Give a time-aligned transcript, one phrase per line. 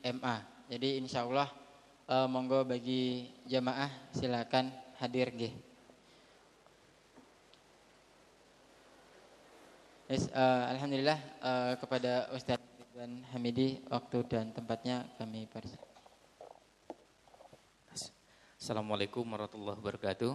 [0.00, 0.36] MA.
[0.70, 1.50] Jadi insya Allah
[2.10, 5.42] uh, monggo bagi jamaah silakan hadir G.
[10.10, 15.86] Yes, uh, Alhamdulillah uh, kepada Ustadz Ridwan Hamidi waktu dan tempatnya kami persilakan.
[18.60, 20.32] Assalamualaikum warahmatullahi wabarakatuh.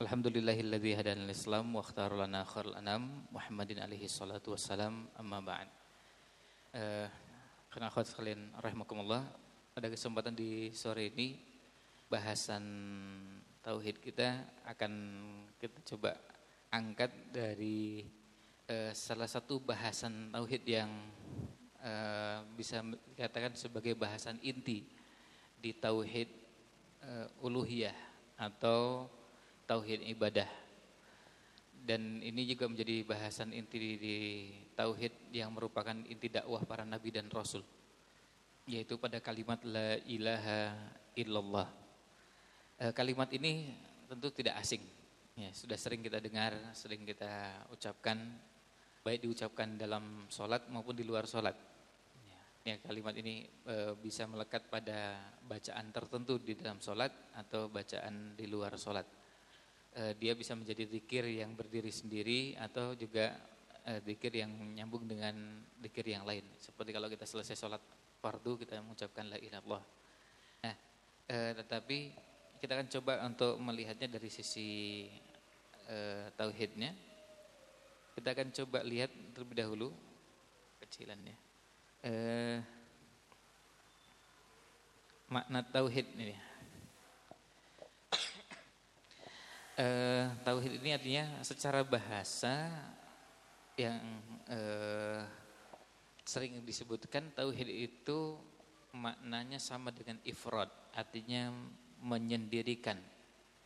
[0.00, 5.68] Alhamdulillahilladzi hadana islam wa ikhtara lana khairal anam Muhammadin alaihi salatu wassalam amma ba'd.
[6.72, 7.25] Eh
[7.76, 9.20] karena akhwat sekalian rahimakumullah,
[9.76, 11.36] pada kesempatan di sore ini
[12.08, 12.64] bahasan
[13.60, 14.92] tauhid kita akan
[15.60, 16.16] kita coba
[16.72, 18.00] angkat dari
[18.64, 20.88] eh, salah satu bahasan tauhid yang
[21.84, 22.80] eh, bisa
[23.12, 24.88] dikatakan sebagai bahasan inti
[25.60, 26.32] di tauhid
[27.04, 27.92] eh, uluhiyah
[28.40, 29.04] atau
[29.68, 30.48] tauhid ibadah.
[31.84, 34.16] Dan ini juga menjadi bahasan inti di, di
[34.76, 37.64] tauhid yang merupakan inti dakwah para nabi dan rasul.
[38.68, 40.76] Yaitu pada kalimat la ilaha
[41.16, 41.68] illallah.
[42.76, 43.72] E, kalimat ini
[44.06, 44.84] tentu tidak asing.
[45.36, 48.20] Ya, sudah sering kita dengar, sering kita ucapkan
[49.00, 51.56] baik diucapkan dalam sholat maupun di luar sholat.
[52.66, 58.44] Ya, kalimat ini e, bisa melekat pada bacaan tertentu di dalam sholat atau bacaan di
[58.44, 59.06] luar sholat
[59.96, 63.32] uh, dia bisa menjadi zikir yang berdiri sendiri atau juga
[63.86, 66.44] uh, zikir yang nyambung dengan zikir yang lain.
[66.58, 67.82] Seperti kalau kita selesai sholat
[68.18, 69.82] fardu kita mengucapkan la illallah.
[70.66, 70.76] Nah,
[71.30, 71.98] uh, tetapi
[72.58, 75.06] kita akan coba untuk melihatnya dari sisi
[75.86, 76.90] uh, tauhidnya.
[78.16, 79.88] Kita akan coba lihat terlebih dahulu
[80.82, 81.36] kecilannya.
[82.06, 82.58] Uh,
[85.30, 86.36] makna tauhid ini
[89.76, 92.72] Uh, tauhid ini artinya secara bahasa
[93.76, 94.00] yang
[94.48, 95.20] uh,
[96.24, 98.40] sering disebutkan tauhid itu
[98.96, 101.52] maknanya sama dengan ifrad, artinya
[102.00, 102.96] menyendirikan,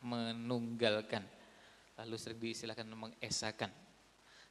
[0.02, 1.22] menunggalkan.
[1.94, 3.70] Lalu sering diistilahkan mengesakan.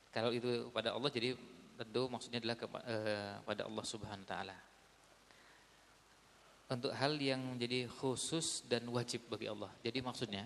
[0.10, 1.36] Kalau itu pada Allah jadi
[1.78, 4.58] tentu maksudnya adalah kepada uh, Allah Subhanahu wa taala.
[6.70, 9.74] Untuk hal yang menjadi khusus dan wajib bagi Allah.
[9.82, 10.46] Jadi maksudnya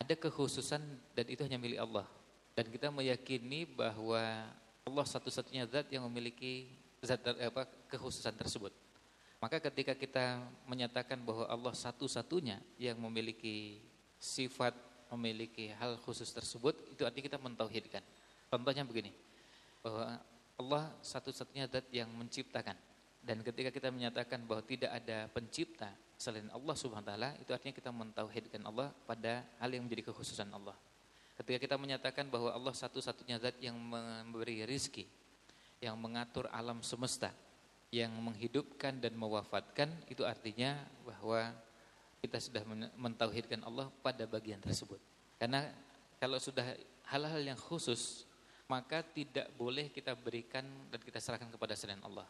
[0.00, 0.80] ada kekhususan
[1.12, 2.08] dan itu hanya milik Allah.
[2.54, 4.46] Dan kita meyakini bahwa
[4.86, 6.70] Allah satu-satunya zat yang memiliki
[7.02, 8.70] zat apa kekhususan tersebut.
[9.42, 13.82] Maka ketika kita menyatakan bahwa Allah satu-satunya yang memiliki
[14.16, 14.72] sifat,
[15.12, 18.00] memiliki hal khusus tersebut, itu artinya kita mentauhidkan.
[18.48, 19.12] Contohnya begini,
[19.84, 20.16] bahwa
[20.56, 22.78] Allah satu-satunya zat yang menciptakan.
[23.24, 27.74] Dan ketika kita menyatakan bahwa tidak ada pencipta selain Allah Subhanahu wa taala, itu artinya
[27.74, 30.76] kita mentauhidkan Allah pada hal yang menjadi kekhususan Allah.
[31.34, 35.06] Ketika kita menyatakan bahwa Allah satu-satunya zat yang memberi rizki,
[35.82, 37.34] yang mengatur alam semesta,
[37.90, 41.50] yang menghidupkan dan mewafatkan, itu artinya bahwa
[42.22, 42.62] kita sudah
[42.94, 45.02] mentauhidkan Allah pada bagian tersebut.
[45.36, 45.66] Karena
[46.22, 46.64] kalau sudah
[47.10, 48.24] hal-hal yang khusus,
[48.70, 52.24] maka tidak boleh kita berikan dan kita serahkan kepada selain Allah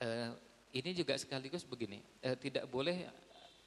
[0.00, 0.30] eh,
[0.76, 3.08] ini juga sekaligus begini, eh, tidak boleh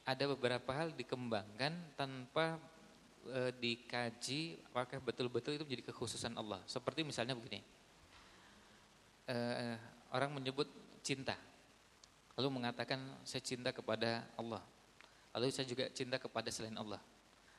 [0.05, 2.57] ada beberapa hal dikembangkan tanpa
[3.27, 6.63] eh, dikaji apakah betul-betul itu menjadi kekhususan Allah.
[6.63, 7.59] Seperti misalnya begini,
[9.27, 9.77] eh,
[10.15, 10.67] orang menyebut
[11.03, 11.35] cinta,
[12.39, 14.63] lalu mengatakan saya cinta kepada Allah,
[15.35, 17.01] lalu saya juga cinta kepada selain Allah.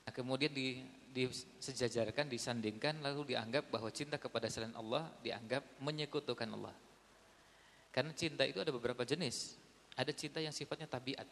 [0.01, 0.81] Nah, kemudian di,
[1.13, 6.75] disejajarkan, disandingkan, lalu dianggap bahwa cinta kepada selain Allah dianggap menyekutukan Allah.
[7.91, 9.59] Karena cinta itu ada beberapa jenis.
[9.99, 11.27] Ada cinta yang sifatnya tabiat.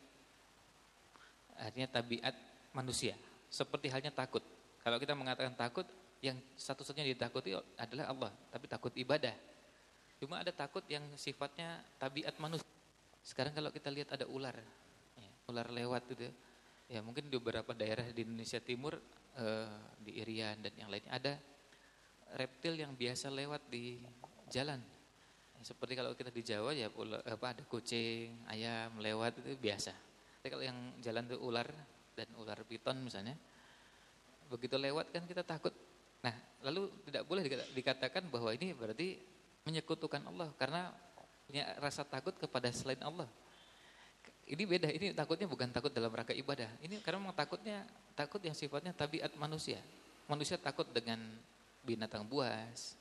[1.59, 2.35] Artinya tabiat
[2.75, 3.15] manusia.
[3.49, 4.45] Seperti halnya takut.
[4.85, 5.85] Kalau kita mengatakan takut,
[6.25, 8.33] yang satu-satunya ditakuti adalah Allah.
[8.53, 9.35] Tapi takut ibadah.
[10.19, 12.67] Cuma ada takut yang sifatnya tabiat manusia.
[13.23, 14.57] Sekarang kalau kita lihat ada ular.
[15.15, 16.27] Ya, ular lewat gitu.
[16.89, 18.99] Ya mungkin di beberapa daerah di Indonesia Timur,
[19.37, 21.33] eh, di Irian dan yang lainnya ada
[22.35, 24.01] reptil yang biasa lewat di
[24.49, 24.81] jalan
[25.63, 26.87] seperti kalau kita di Jawa ya
[27.27, 29.91] apa ada kucing, ayam lewat itu biasa.
[30.39, 31.67] Tapi kalau yang jalan itu ular
[32.19, 33.39] dan ular piton misalnya,
[34.51, 35.71] begitu lewat kan kita takut.
[36.19, 36.35] Nah,
[36.67, 39.15] lalu tidak boleh dikatakan bahwa ini berarti
[39.63, 40.91] menyekutukan Allah karena
[41.47, 43.31] punya rasa takut kepada selain Allah.
[44.49, 46.67] Ini beda, ini takutnya bukan takut dalam rangka ibadah.
[46.83, 47.87] Ini karena memang takutnya
[48.19, 49.79] takut yang sifatnya tabiat manusia.
[50.27, 51.21] Manusia takut dengan
[51.85, 52.99] binatang buas,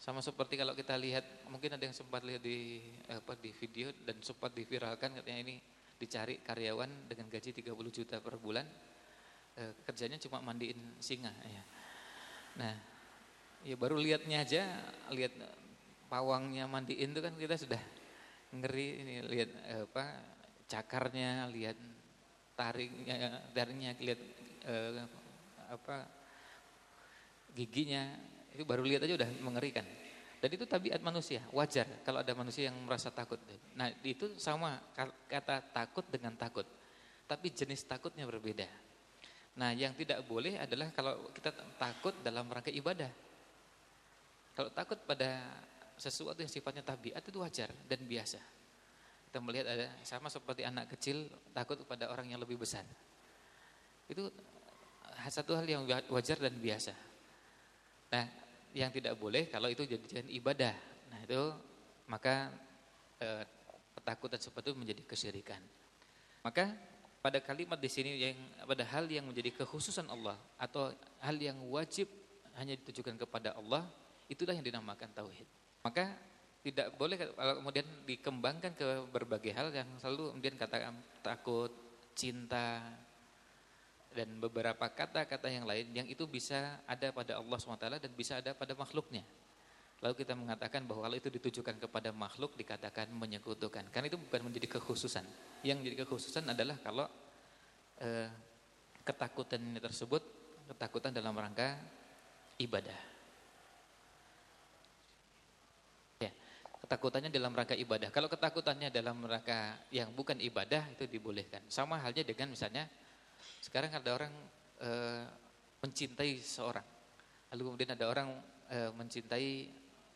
[0.00, 4.16] sama seperti kalau kita lihat, mungkin ada yang sempat lihat di apa di video dan
[4.24, 5.60] sempat diviralkan katanya ini
[6.00, 8.64] dicari karyawan dengan gaji 30 juta per bulan,
[9.52, 11.28] e, kerjanya cuma mandiin singa.
[11.44, 11.62] Ya.
[12.56, 12.74] Nah,
[13.62, 14.80] ya baru lihatnya aja,
[15.12, 15.36] lihat
[16.10, 17.78] pawangnya mandiin itu kan kita sudah
[18.50, 20.04] ngeri ini lihat eh, apa
[20.66, 21.78] cakarnya, lihat
[22.58, 23.14] tariknya,
[23.54, 24.20] tariknya lihat
[24.66, 25.06] eh,
[25.70, 25.96] apa
[27.54, 28.10] giginya
[28.50, 29.86] itu baru lihat aja udah mengerikan.
[30.40, 33.36] Dan itu tabiat manusia, wajar kalau ada manusia yang merasa takut.
[33.76, 34.80] Nah itu sama
[35.28, 36.64] kata takut dengan takut,
[37.28, 38.64] tapi jenis takutnya berbeda.
[39.60, 43.12] Nah yang tidak boleh adalah kalau kita takut dalam rangka ibadah.
[44.56, 45.44] Kalau takut pada
[46.00, 48.40] sesuatu yang sifatnya tabiat itu wajar dan biasa.
[49.28, 52.82] Kita melihat ada sama seperti anak kecil takut kepada orang yang lebih besar.
[54.08, 54.32] Itu
[55.28, 56.96] satu hal yang wajar dan biasa.
[58.10, 58.24] Nah,
[58.74, 60.74] yang tidak boleh kalau itu jadi ibadah.
[61.10, 61.42] Nah itu
[62.06, 62.50] maka
[63.18, 63.44] eh,
[63.98, 65.62] ketakutan seperti itu menjadi kesyirikan.
[66.40, 66.72] Maka
[67.20, 70.88] pada kalimat di sini yang pada hal yang menjadi kekhususan Allah atau
[71.20, 72.08] hal yang wajib
[72.56, 73.84] hanya ditujukan kepada Allah,
[74.26, 75.46] itulah yang dinamakan tauhid.
[75.84, 76.16] Maka
[76.60, 80.92] tidak boleh kalau kemudian dikembangkan ke berbagai hal yang selalu kemudian kata
[81.24, 81.72] takut,
[82.12, 82.84] cinta,
[84.10, 88.50] dan beberapa kata-kata yang lain yang itu bisa ada pada Allah SWT dan bisa ada
[88.58, 89.22] pada makhluknya.
[90.00, 93.84] Lalu kita mengatakan bahwa kalau itu ditujukan kepada makhluk dikatakan menyekutukan.
[93.92, 95.28] Karena itu bukan menjadi kekhususan.
[95.60, 97.06] Yang menjadi kekhususan adalah kalau
[98.00, 98.32] eh,
[99.04, 100.24] ketakutan ini tersebut
[100.72, 101.76] ketakutan dalam rangka
[102.56, 102.96] ibadah.
[106.24, 106.32] Ya,
[106.88, 108.08] ketakutannya dalam rangka ibadah.
[108.08, 111.60] Kalau ketakutannya dalam rangka yang bukan ibadah itu dibolehkan.
[111.68, 112.88] Sama halnya dengan misalnya
[113.60, 114.32] sekarang ada orang
[114.80, 114.90] e,
[115.84, 116.84] mencintai seorang,
[117.52, 118.32] lalu kemudian ada orang
[118.72, 119.48] e, mencintai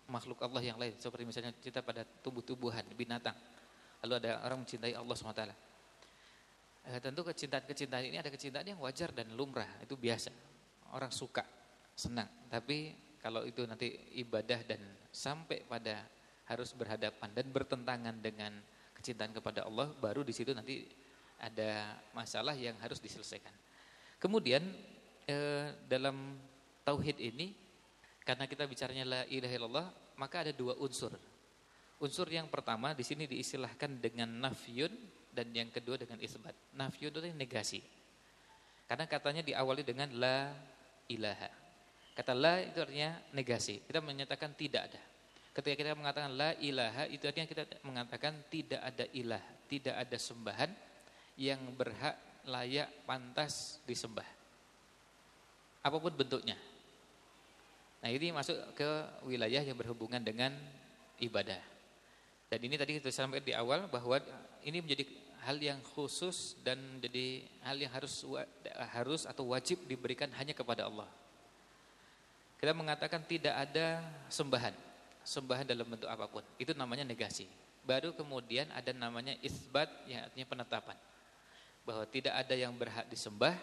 [0.09, 3.37] makhluk Allah yang lain, seperti misalnya cinta pada tubuh-tubuhan, binatang.
[4.05, 5.45] Lalu ada orang mencintai Allah SWT.
[5.45, 5.53] E,
[6.89, 10.33] eh, tentu kecintaan-kecintaan ini ada kecintaan yang wajar dan lumrah, itu biasa.
[10.93, 11.45] Orang suka,
[11.97, 12.29] senang.
[12.49, 16.05] Tapi kalau itu nanti ibadah dan sampai pada
[16.45, 18.53] harus berhadapan dan bertentangan dengan
[18.93, 20.85] kecintaan kepada Allah, baru di situ nanti
[21.45, 23.53] ada masalah yang harus diselesaikan.
[24.17, 24.65] Kemudian
[25.29, 26.41] eh, dalam
[26.89, 27.53] tauhid ini
[28.25, 29.87] karena kita bicaranya la ilaha illallah,
[30.17, 31.13] maka ada dua unsur.
[32.01, 34.91] Unsur yang pertama di sini diistilahkan dengan nafyun
[35.29, 36.57] dan yang kedua dengan isbat.
[36.73, 37.81] Nafyun itu negasi.
[38.89, 40.57] Karena katanya diawali dengan la
[41.13, 41.53] ilaha.
[42.17, 43.85] Kata la itu artinya negasi.
[43.85, 45.03] Kita menyatakan tidak ada.
[45.55, 50.71] Ketika kita mengatakan la ilaha itu artinya kita mengatakan tidak ada ilah, tidak ada sembahan
[51.35, 52.15] yang berhak
[52.47, 54.27] layak pantas disembah.
[55.85, 56.57] Apa pun bentuknya.
[58.01, 58.89] Nah ini masuk ke
[59.25, 60.53] wilayah yang berhubungan dengan
[61.21, 61.61] ibadah.
[62.49, 64.21] Dan ini tadi kita sampaikan di awal bahwa
[64.63, 65.05] ini menjadi
[65.45, 68.25] hal yang khusus dan jadi hal yang harus
[68.93, 71.09] harus atau wajib diberikan hanya kepada Allah.
[72.61, 74.01] Kita mengatakan tidak ada
[74.33, 74.73] sembahan,
[75.21, 76.45] sembahan dalam bentuk apa pun.
[76.57, 77.45] Itu namanya negasi.
[77.85, 80.97] Baru kemudian ada namanya isbat yang artinya penetapan
[81.85, 83.55] bahwa tidak ada yang berhak disembah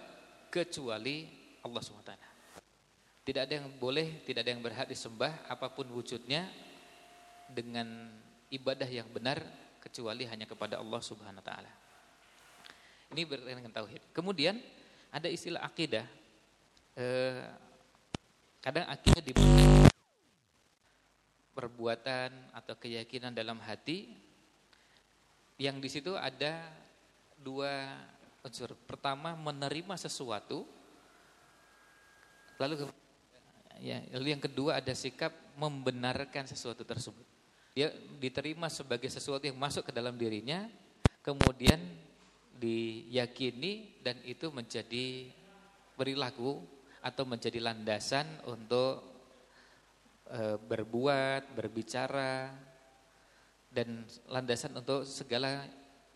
[0.53, 1.25] kecuali
[1.65, 2.13] Allah SWT.
[3.21, 6.45] Tidak ada yang boleh, tidak ada yang berhak disembah apa pun wujudnya
[7.49, 8.09] dengan
[8.49, 9.41] ibadah yang benar
[9.81, 11.41] kecuali hanya kepada Allah Subhanahu.
[13.11, 14.01] Ini berkaitan dengan tauhid.
[14.15, 14.57] Kemudian
[15.11, 16.05] ada istilah akidah.
[16.95, 17.43] Eh,
[18.61, 19.31] kadang akidah di
[21.51, 24.07] perbuatan atau keyakinan dalam hati
[25.59, 26.80] yang di situ ada
[27.41, 27.89] dua
[28.45, 28.73] unsur.
[28.85, 30.65] Pertama menerima sesuatu,
[32.57, 32.89] lalu
[33.81, 37.25] ya, lalu yang kedua ada sikap membenarkan sesuatu tersebut.
[37.71, 40.67] Dia diterima sebagai sesuatu yang masuk ke dalam dirinya,
[41.23, 41.79] kemudian
[42.61, 45.31] diyakini dan itu menjadi
[45.97, 46.61] perilaku
[47.01, 49.01] atau menjadi landasan untuk
[50.29, 52.53] e, berbuat, berbicara
[53.71, 55.65] dan landasan untuk segala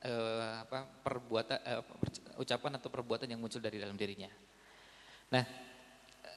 [0.05, 1.83] uh, apa perbuatan uh,
[2.37, 4.29] ucapan atau perbuatan yang muncul dari dalam dirinya.
[5.33, 5.43] Nah,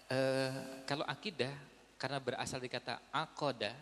[0.08, 1.52] uh, kalau akidah
[2.00, 3.74] karena berasal dari kata akoda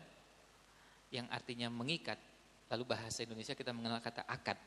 [1.14, 2.18] yang artinya mengikat,
[2.72, 4.58] lalu bahasa Indonesia kita mengenal kata akad.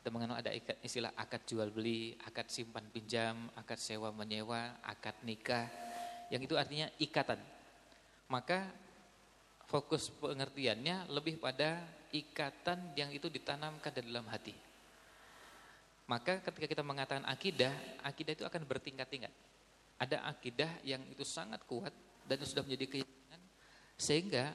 [0.00, 0.52] Kita mengenal ada
[0.84, 5.68] istilah akad jual beli, akad simpan pinjam, akad sewa menyewa, akad nikah,
[6.28, 7.40] yang itu artinya ikatan.
[8.28, 8.68] Maka
[9.74, 11.82] fokus pengertiannya lebih pada
[12.14, 14.54] ikatan yang itu ditanamkan di dalam hati.
[16.06, 17.74] Maka ketika kita mengatakan akidah,
[18.06, 19.34] akidah itu akan bertingkat-tingkat.
[19.98, 21.90] Ada akidah yang itu sangat kuat
[22.30, 23.40] dan itu sudah menjadi keyakinan
[23.98, 24.54] sehingga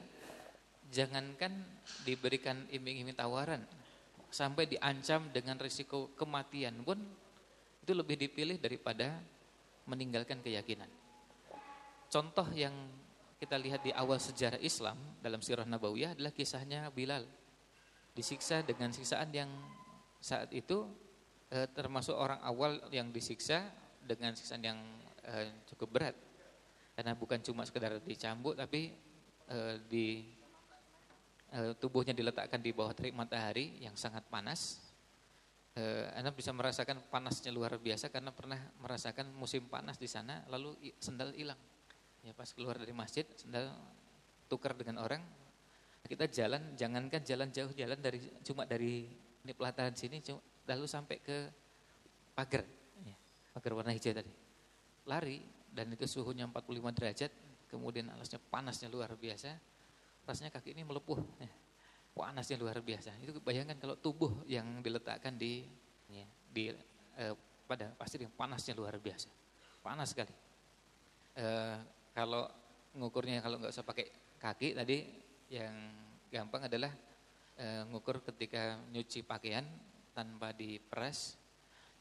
[0.88, 1.52] jangankan
[2.08, 3.60] diberikan iming-iming tawaran
[4.32, 6.96] sampai diancam dengan risiko kematian pun
[7.84, 9.20] itu lebih dipilih daripada
[9.84, 10.88] meninggalkan keyakinan.
[12.08, 12.72] Contoh yang
[13.40, 17.24] kita lihat di awal sejarah Islam dalam sirah Nabawiyah adalah kisahnya Bilal.
[17.24, 19.48] Di disiksa dengan siksaan yang
[20.20, 20.84] saat itu
[21.48, 23.64] eh, termasuk orang awal yang disiksa
[24.04, 24.76] dengan siksaan yang
[25.24, 26.16] eh, cukup berat.
[26.92, 28.92] Karena bukan cuma sekedar dicambuk tapi
[29.48, 30.20] eh, di
[31.56, 34.84] eh, tubuhnya diletakkan di bawah terik matahari yang sangat panas.
[35.80, 40.76] Eh, Anda bisa merasakan panasnya luar biasa karena pernah merasakan musim panas di sana lalu
[41.00, 41.56] sendal hilang
[42.20, 43.72] ya pas keluar dari masjid sendal
[44.50, 45.22] tukar dengan orang
[46.06, 49.06] kita jalan, jangankan jalan jauh, jalan dari cuma dari
[49.46, 51.46] ini pelataran sini, cuma, lalu sampai ke
[52.34, 52.64] pagar,
[53.04, 53.16] ya,
[53.54, 54.32] pagar warna hijau tadi.
[55.06, 55.38] Lari
[55.70, 57.30] dan itu suhunya 45 derajat,
[57.70, 59.54] kemudian alasnya panasnya luar biasa,
[60.26, 61.50] rasanya kaki ini melepuh, ya,
[62.16, 63.14] panasnya luar biasa.
[63.22, 65.62] Itu bayangkan kalau tubuh yang diletakkan di
[66.10, 66.74] ya, di
[67.22, 67.34] eh,
[67.70, 69.30] pada pasir yang panasnya luar biasa,
[69.78, 70.34] panas sekali.
[71.38, 72.50] Eh, kalau
[72.96, 74.06] ngukurnya kalau nggak usah pakai
[74.40, 75.06] kaki tadi
[75.50, 75.74] yang
[76.30, 76.90] gampang adalah
[77.58, 79.66] e, ngukur ketika nyuci pakaian
[80.14, 81.36] tanpa diperas.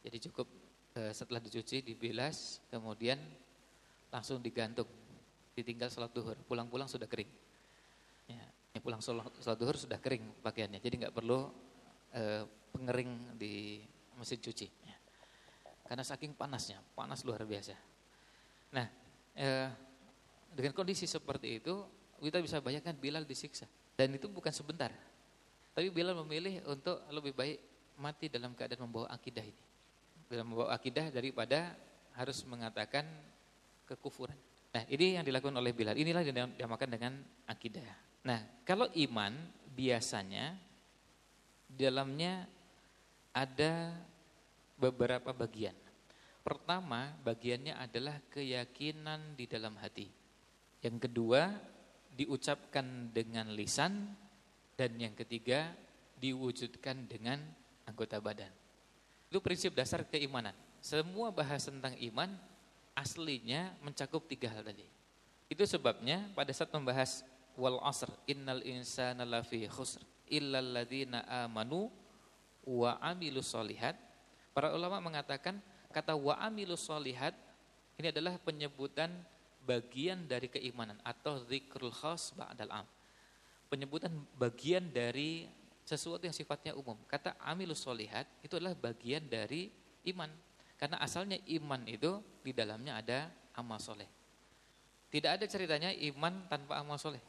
[0.06, 0.48] Jadi cukup
[0.96, 3.20] e, setelah dicuci dibilas, kemudian
[4.10, 4.88] langsung digantung,
[5.54, 6.38] ditinggal sholat duhur.
[6.46, 7.30] Pulang-pulang sudah kering.
[8.30, 10.80] Ya, pulang sholat, sholat duhur sudah kering pakaiannya.
[10.80, 11.50] Jadi nggak perlu
[12.14, 13.82] e, pengering di
[14.16, 14.68] mesin cuci.
[14.86, 14.96] Ya.
[15.90, 17.74] Karena saking panasnya, panas luar biasa.
[18.78, 18.88] Nah,
[19.34, 19.48] e,
[20.54, 21.86] dengan kondisi seperti itu
[22.20, 23.66] kita bisa bayangkan Bilal disiksa.
[23.96, 24.92] Dan itu bukan sebentar.
[25.76, 27.58] Tapi Bilal memilih untuk lebih baik
[28.00, 29.64] mati dalam keadaan membawa akidah ini.
[30.28, 31.76] Dalam membawa akidah daripada
[32.16, 33.08] harus mengatakan
[33.88, 34.36] kekufuran.
[34.76, 35.96] Nah ini yang dilakukan oleh Bilal.
[35.96, 37.14] Inilah yang dinamakan dengan
[37.48, 37.84] akidah.
[38.28, 39.34] Nah kalau iman
[39.74, 40.60] biasanya
[41.72, 42.46] dalamnya
[43.32, 43.96] ada
[44.76, 45.76] beberapa bagian.
[46.44, 50.19] Pertama bagiannya adalah keyakinan di dalam hati.
[50.80, 51.54] Yang kedua
[52.16, 54.16] diucapkan dengan lisan
[54.80, 55.72] dan yang ketiga
[56.20, 57.40] diwujudkan dengan
[57.88, 58.52] anggota badan.
[59.32, 60.56] Itu prinsip dasar keimanan.
[60.80, 62.32] Semua bahas tentang iman
[62.96, 64.88] aslinya mencakup tiga hal tadi.
[65.52, 67.24] Itu sebabnya pada saat membahas
[67.60, 71.90] wal asr innal insana lafi khusr illal ladzina amanu
[72.64, 73.98] wa amilus solihat.
[74.54, 75.58] Para ulama mengatakan
[75.90, 77.34] kata wa amilus solihat
[77.98, 79.10] ini adalah penyebutan
[79.64, 82.88] bagian dari keimanan atau zikrul khas ba'dal am.
[83.70, 85.46] Penyebutan bagian dari
[85.86, 86.98] sesuatu yang sifatnya umum.
[87.06, 89.70] Kata amilus solihat itu adalah bagian dari
[90.10, 90.30] iman.
[90.80, 94.08] Karena asalnya iman itu di dalamnya ada amal soleh.
[95.10, 97.22] Tidak ada ceritanya iman tanpa amal soleh.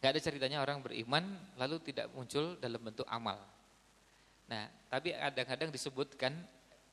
[0.00, 1.24] Gak ada ceritanya orang beriman
[1.60, 3.36] lalu tidak muncul dalam bentuk amal.
[4.48, 6.32] Nah, tapi kadang-kadang disebutkan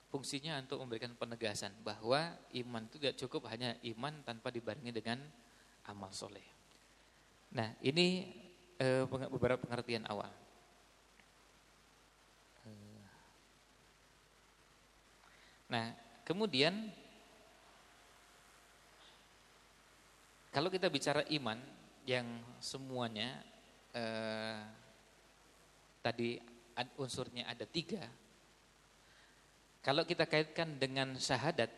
[0.08, 5.20] fungsinya untuk memberikan penegasan bahwa iman itu tidak cukup hanya iman tanpa dibarengi dengan
[5.88, 6.44] amal soleh.
[7.52, 8.32] Nah ini
[8.80, 10.32] e, beberapa pengertian awal.
[12.68, 13.04] Eh.
[15.68, 15.92] Nah
[16.24, 16.92] kemudian
[20.56, 21.60] kalau kita bicara iman
[22.08, 22.28] yang
[22.64, 23.44] semuanya
[23.92, 24.04] e,
[26.00, 26.40] tadi
[26.96, 28.08] unsurnya ada tiga
[29.88, 31.72] kalau kita kaitkan dengan syahadat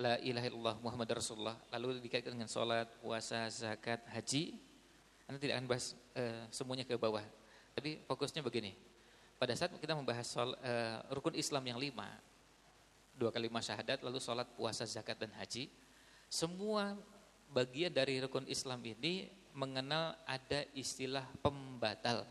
[0.00, 4.56] La ilaha illallah Muhammad Rasulullah Lalu dikaitkan dengan sholat, puasa, zakat, haji
[5.28, 7.20] Anda tidak akan bahas uh, semuanya ke bawah.
[7.76, 8.72] Tapi fokusnya begini.
[9.36, 12.08] Pada saat kita membahas sol, uh, rukun Islam yang lima
[13.12, 15.68] Dua kali syahadat, lalu sholat, puasa, zakat, dan haji
[16.32, 16.96] Semua
[17.52, 22.24] bagian dari rukun Islam ini Mengenal ada istilah pembatal.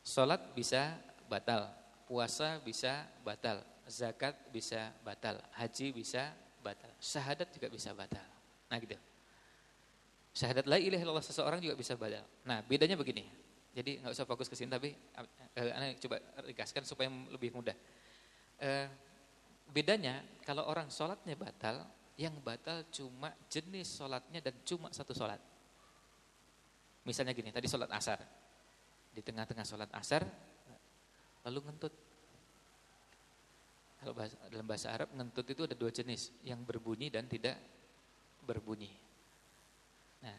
[0.00, 0.96] Sholat bisa
[1.28, 8.24] batal puasa bisa batal, zakat bisa batal, haji bisa batal, syahadat juga bisa batal.
[8.68, 8.96] Nah gitu.
[10.34, 12.24] Syahadat la ilaha illallah seseorang juga bisa batal.
[12.44, 13.24] Nah bedanya begini.
[13.74, 14.94] Jadi nggak usah fokus ke sini tapi
[15.58, 17.74] eh, anda coba ringkaskan supaya lebih mudah.
[18.62, 18.86] Eh,
[19.74, 21.82] bedanya kalau orang sholatnya batal,
[22.14, 25.42] yang batal cuma jenis sholatnya dan cuma satu sholat.
[27.04, 28.22] Misalnya gini, tadi sholat asar.
[29.10, 30.24] Di tengah-tengah sholat asar,
[31.44, 31.94] lalu ngentut.
[34.00, 37.56] Kalau bahasa, dalam bahasa Arab ngentut itu ada dua jenis, yang berbunyi dan tidak
[38.44, 38.92] berbunyi.
[40.20, 40.36] Nah,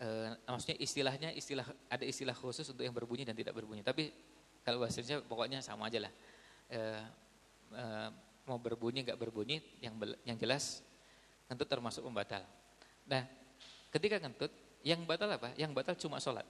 [0.00, 0.08] e,
[0.48, 3.84] maksudnya istilahnya istilah ada istilah khusus untuk yang berbunyi dan tidak berbunyi.
[3.84, 4.08] Tapi
[4.64, 6.12] kalau bahasanya pokoknya sama aja lah.
[6.72, 6.80] E,
[7.76, 7.84] e,
[8.44, 10.80] mau berbunyi nggak berbunyi, yang yang jelas
[11.48, 12.40] ngentut termasuk pembatal.
[13.04, 13.24] Nah,
[13.92, 14.52] ketika ngentut,
[14.84, 15.52] yang batal apa?
[15.56, 16.44] Yang batal cuma sholat.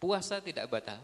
[0.00, 1.00] Puasa tidak batal,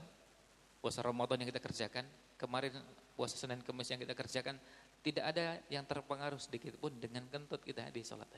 [0.80, 2.04] puasa Ramadan yang kita kerjakan,
[2.44, 2.76] kemarin
[3.16, 4.60] puasa Senin Kamis yang kita kerjakan,
[5.00, 8.28] tidak ada yang terpengaruh sedikit pun dengan kentut kita di sholat.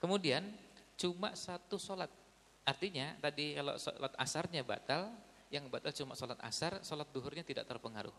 [0.00, 0.48] Kemudian
[0.96, 2.08] cuma satu sholat
[2.62, 5.10] Artinya tadi kalau sholat asarnya batal,
[5.50, 8.14] yang batal cuma sholat asar, sholat duhurnya tidak terpengaruh.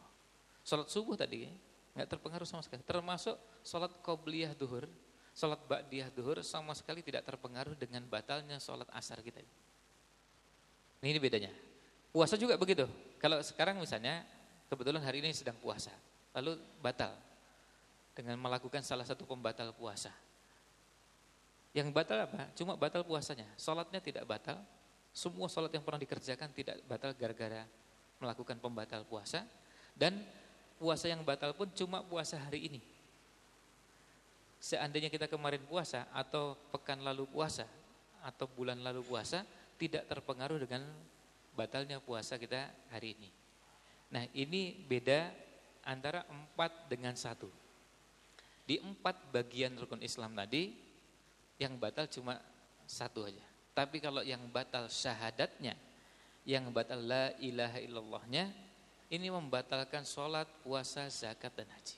[0.67, 1.47] Sholat subuh tadi
[1.95, 2.83] nggak terpengaruh sama sekali.
[2.83, 4.83] Termasuk sholat qobliyah duhur,
[5.31, 9.39] sholat ba'diyah duhur sama sekali tidak terpengaruh dengan batalnya sholat asar kita.
[10.99, 11.51] Ini bedanya.
[12.11, 12.83] Puasa juga begitu.
[13.23, 14.27] Kalau sekarang misalnya
[14.73, 15.93] kebetulan hari ini sedang puasa,
[16.33, 17.13] lalu batal
[18.17, 20.09] dengan melakukan salah satu pembatal puasa.
[21.73, 22.49] Yang batal apa?
[22.57, 23.45] Cuma batal puasanya.
[23.57, 24.57] Sholatnya tidak batal.
[25.13, 27.65] Semua sholat yang pernah dikerjakan tidak batal gara-gara
[28.17, 29.45] melakukan pembatal puasa.
[29.93, 30.21] Dan
[30.77, 32.81] puasa yang batal pun cuma puasa hari ini.
[34.57, 37.65] Seandainya kita kemarin puasa atau pekan lalu puasa
[38.25, 39.43] atau bulan lalu puasa
[39.77, 40.85] tidak terpengaruh dengan
[41.57, 43.42] batalnya puasa kita hari ini.
[44.13, 45.33] Nah ini beda
[45.81, 47.49] antara empat dengan satu.
[48.63, 50.71] Di empat bagian rukun Islam tadi
[51.57, 52.37] yang batal cuma
[52.85, 53.41] satu aja.
[53.73, 55.73] Tapi kalau yang batal syahadatnya,
[56.45, 58.53] yang batal la ilaha illallahnya,
[59.09, 61.97] ini membatalkan sholat, puasa, zakat, dan haji.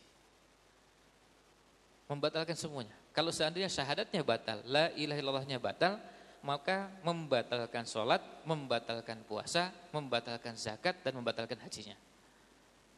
[2.08, 2.96] Membatalkan semuanya.
[3.12, 6.00] Kalau seandainya syahadatnya batal, la ilaha illallahnya batal,
[6.46, 11.98] maka membatalkan sholat, membatalkan puasa, membatalkan zakat, dan membatalkan hajinya.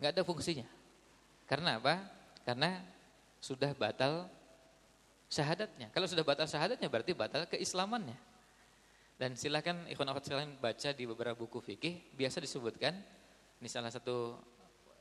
[0.04, 0.68] Nggak ada fungsinya.
[1.48, 2.04] Karena apa?
[2.44, 2.84] Karena
[3.39, 4.27] sudah batal
[5.32, 5.88] syahadatnya.
[5.96, 8.20] Kalau sudah batal syahadatnya berarti batal keislamannya.
[9.16, 12.94] Dan silakan ikhwan akhwat sekalian baca di beberapa buku fikih biasa disebutkan
[13.58, 14.38] ini salah satu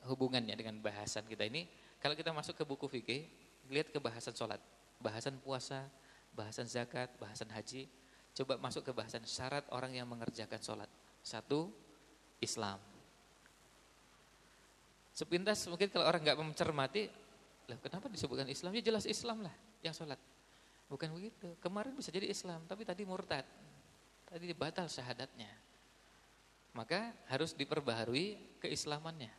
[0.08, 1.68] hubungannya dengan bahasan kita ini.
[2.00, 3.28] Kalau kita masuk ke buku fikih,
[3.68, 4.62] lihat ke bahasan sholat,
[5.02, 5.84] bahasan puasa,
[6.32, 7.88] bahasan zakat, bahasan haji.
[8.36, 10.90] Coba masuk ke bahasan syarat orang yang mengerjakan sholat.
[11.24, 11.72] Satu,
[12.36, 12.76] Islam.
[15.16, 17.08] Sepintas mungkin kalau orang nggak mencermati,
[17.72, 18.76] lah kenapa disebutkan Islam?
[18.76, 20.20] Ya jelas Islam lah yang sholat.
[20.92, 21.48] Bukan begitu.
[21.64, 23.48] Kemarin bisa jadi Islam, tapi tadi murtad.
[24.28, 25.50] Tadi batal syahadatnya.
[26.76, 29.32] Maka harus diperbaharui keislamannya.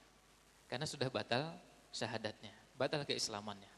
[0.66, 1.54] Karena sudah batal
[1.94, 2.52] syahadatnya.
[2.74, 3.70] Batal keislamannya.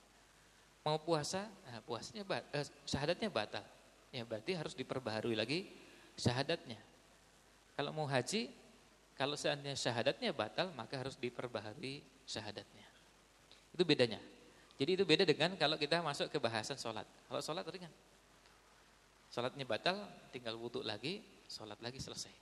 [0.87, 2.23] Mau puasa, nah puasanya
[2.55, 3.67] eh, syahadatnya batal.
[4.09, 5.69] Ya berarti harus diperbaharui lagi
[6.17, 6.77] syahadatnya.
[7.77, 8.49] Kalau mau haji,
[9.13, 12.87] kalau seandainya syahadatnya batal, maka harus diperbaharui syahadatnya.
[13.71, 14.19] Itu bedanya.
[14.79, 17.03] Jadi itu beda dengan kalau kita masuk ke bahasan sholat.
[17.27, 17.91] Kalau sholat ringan.
[19.29, 22.33] Sholatnya batal, tinggal wudhu lagi, sholat lagi selesai.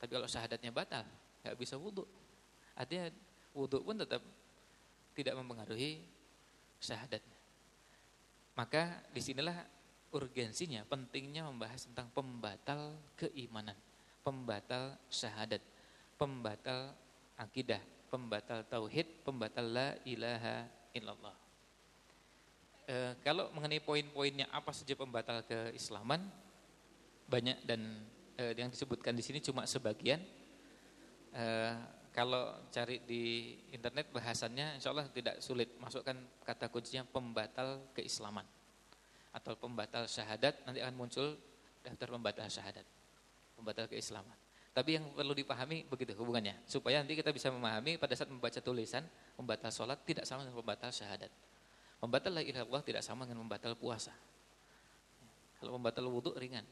[0.00, 1.04] Tapi kalau syahadatnya batal,
[1.44, 2.02] nggak bisa wudhu.
[2.74, 3.12] Artinya
[3.54, 4.24] wudhu pun tetap
[5.14, 6.02] tidak mempengaruhi
[6.82, 7.38] syahadatnya.
[8.56, 9.56] Maka di sinilah
[10.16, 13.76] urgensinya, pentingnya membahas tentang pembatal keimanan,
[14.24, 15.60] pembatal syahadat,
[16.16, 16.96] pembatal
[17.36, 20.64] akidah, pembatal tauhid, pembatal la ilaha
[20.96, 21.36] illallah.
[22.88, 26.24] E, kalau mengenai poin-poinnya apa saja pembatal keislaman
[27.28, 28.00] banyak dan
[28.40, 30.24] e, yang disebutkan di sini cuma sebagian.
[31.36, 31.44] E,
[32.16, 36.16] kalau cari di internet bahasannya insya Allah tidak sulit masukkan
[36.48, 38.55] kata kuncinya pembatal keislaman
[39.36, 41.36] atau pembatal syahadat nanti akan muncul
[41.84, 42.86] daftar pembatal syahadat,
[43.60, 44.32] pembatal keislaman.
[44.72, 49.04] Tapi yang perlu dipahami begitu hubungannya supaya nanti kita bisa memahami pada saat membaca tulisan
[49.36, 51.32] pembatal sholat tidak sama dengan pembatal syahadat.
[52.00, 54.12] Membatal la ilaha illallah tidak sama dengan membatal puasa.
[55.60, 56.64] Kalau membatal wudhu ringan.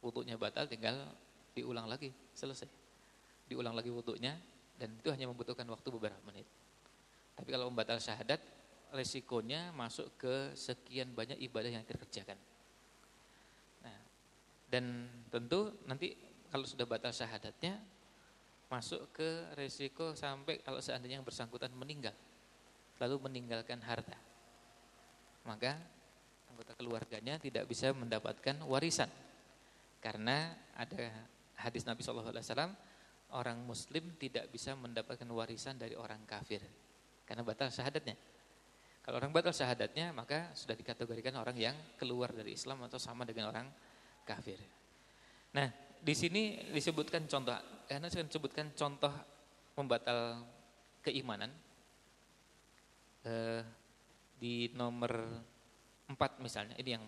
[0.00, 0.94] Wudhunya batal tinggal
[1.52, 2.70] diulang lagi, selesai.
[3.44, 4.32] Diulang lagi wudhunya
[4.80, 6.48] dan itu hanya membutuhkan waktu beberapa menit.
[7.36, 8.40] Tapi kalau membatal syahadat,
[8.94, 12.36] resikonya masuk ke sekian banyak ibadah yang dikerjakan.
[13.84, 13.98] Nah,
[14.72, 16.16] dan tentu nanti
[16.48, 17.76] kalau sudah batal syahadatnya,
[18.72, 22.16] masuk ke resiko sampai kalau seandainya yang bersangkutan meninggal,
[23.00, 24.16] lalu meninggalkan harta
[25.48, 25.80] maka
[26.52, 29.08] anggota keluarganya tidak bisa mendapatkan warisan.
[30.04, 31.08] Karena ada
[31.56, 32.72] hadis Nabi Shallallahu alaihi wasallam,
[33.32, 36.60] orang muslim tidak bisa mendapatkan warisan dari orang kafir
[37.24, 38.14] karena batal syahadatnya.
[39.08, 43.48] Kalau orang batal syahadatnya, maka sudah dikategorikan orang yang keluar dari Islam atau sama dengan
[43.48, 43.64] orang
[44.28, 44.60] kafir.
[45.56, 47.56] Nah, di sini disebutkan contoh,
[47.88, 49.08] karena saya sebutkan contoh
[49.72, 50.44] pembatal
[51.00, 51.48] keimanan.
[53.24, 53.64] Eh,
[54.36, 55.40] di nomor
[56.04, 57.04] 4 misalnya ini yang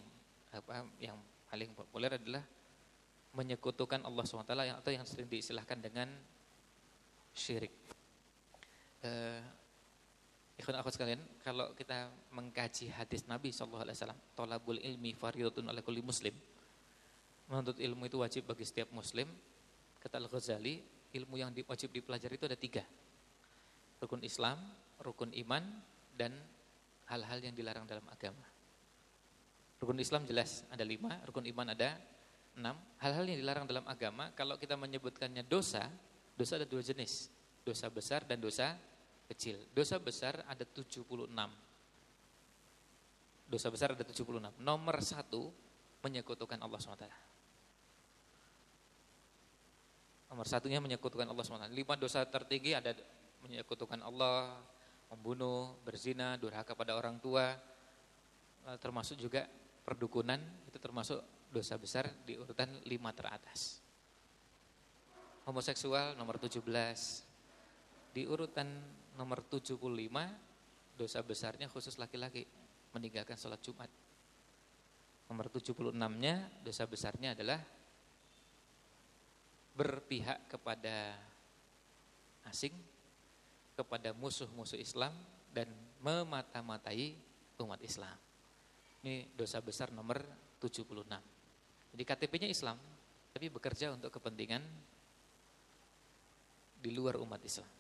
[0.57, 1.21] apa yang
[1.53, 2.41] paling populer adalah
[3.37, 6.09] menyekutukan Allah SWT atau yang sering diistilahkan dengan
[7.37, 7.77] syirik.
[9.05, 9.60] Eh,
[10.61, 13.81] Ikhwan akhwat sekalian, kalau kita mengkaji hadis Nabi SAW,
[14.37, 16.37] tolabul ilmi faridatun ala kulli muslim,
[17.49, 19.25] menuntut ilmu itu wajib bagi setiap muslim,
[20.05, 20.85] kata Al-Ghazali,
[21.17, 22.85] ilmu yang wajib dipelajari itu ada tiga.
[24.05, 24.61] Rukun Islam,
[25.01, 25.65] rukun iman,
[26.13, 26.37] dan
[27.09, 28.45] hal-hal yang dilarang dalam agama.
[29.81, 31.97] Rukun Islam jelas ada lima, rukun iman ada
[32.53, 35.89] enam hal-hal yang dilarang dalam agama kalau kita menyebutkannya dosa,
[36.37, 37.33] dosa ada dua jenis,
[37.65, 38.77] dosa besar dan dosa
[39.31, 39.63] kecil.
[39.71, 41.07] Dosa besar ada 76.
[43.47, 44.51] Dosa besar ada 76.
[44.59, 45.55] Nomor satu
[46.03, 47.07] menyekutukan Allah SWT.
[50.31, 51.71] Nomor satunya menyekutukan Allah SWT.
[51.75, 52.95] Lima dosa tertinggi ada
[53.43, 54.59] menyekutukan Allah,
[55.11, 57.59] membunuh, berzina, durhaka pada orang tua,
[58.79, 59.49] termasuk juga
[59.83, 60.39] perdukunan,
[60.71, 61.19] itu termasuk
[61.51, 63.83] dosa besar di urutan lima teratas.
[65.49, 66.63] Homoseksual nomor 17,
[68.15, 68.71] di urutan
[69.21, 69.77] nomor 75,
[70.97, 72.49] dosa besarnya khusus laki-laki,
[72.97, 73.93] meninggalkan sholat Jumat.
[75.29, 77.61] Nomor 76-nya, dosa besarnya adalah
[79.77, 81.21] berpihak kepada
[82.49, 82.73] asing,
[83.77, 85.13] kepada musuh-musuh Islam,
[85.53, 85.69] dan
[86.01, 87.13] memata-matai
[87.61, 88.17] umat Islam.
[89.05, 90.25] Ini dosa besar nomor
[90.57, 90.89] 76.
[91.93, 92.81] Jadi KTP-nya Islam,
[93.37, 94.65] tapi bekerja untuk kepentingan
[96.81, 97.80] di luar umat Islam.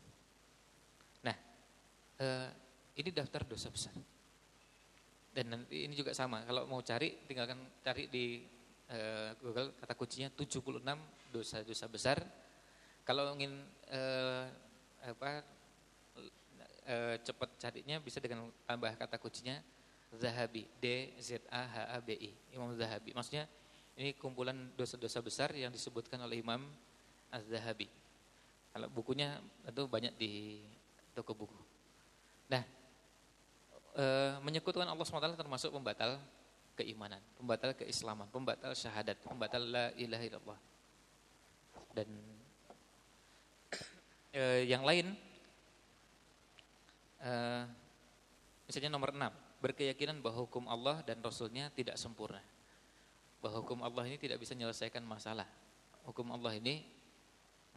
[2.21, 2.49] Eh,
[3.01, 3.97] ini daftar dosa besar.
[5.33, 8.45] Dan nanti ini juga sama, kalau mau cari tinggalkan cari di
[8.93, 10.85] eh, Google kata kuncinya 76
[11.33, 12.21] dosa-dosa besar.
[13.09, 13.57] Kalau ingin
[13.89, 14.45] eh,
[15.01, 15.41] apa
[16.85, 19.57] eh, cepat carinya bisa dengan tambah kata kuncinya
[20.13, 23.17] Zahabi, D Z A H A B I, Imam Zahabi.
[23.17, 23.49] Maksudnya
[23.97, 26.69] ini kumpulan dosa-dosa besar yang disebutkan oleh Imam
[27.33, 27.87] Az-Zahabi.
[28.77, 30.61] Kalau bukunya itu banyak di
[31.15, 31.70] toko buku.
[32.51, 32.63] Nah,
[33.95, 34.05] e,
[34.43, 36.19] menyekutukan Allah SWT termasuk pembatal
[36.75, 40.59] keimanan, pembatal keislaman, pembatal syahadat, pembatal la ilaha illallah.
[41.95, 42.11] Dan
[44.35, 45.15] e, yang lain,
[47.23, 47.33] e,
[48.67, 49.31] misalnya nomor 6,
[49.63, 52.43] berkeyakinan bahwa hukum Allah dan Rasulnya tidak sempurna.
[53.39, 55.47] Bahwa hukum Allah ini tidak bisa menyelesaikan masalah.
[56.03, 56.83] Hukum Allah ini,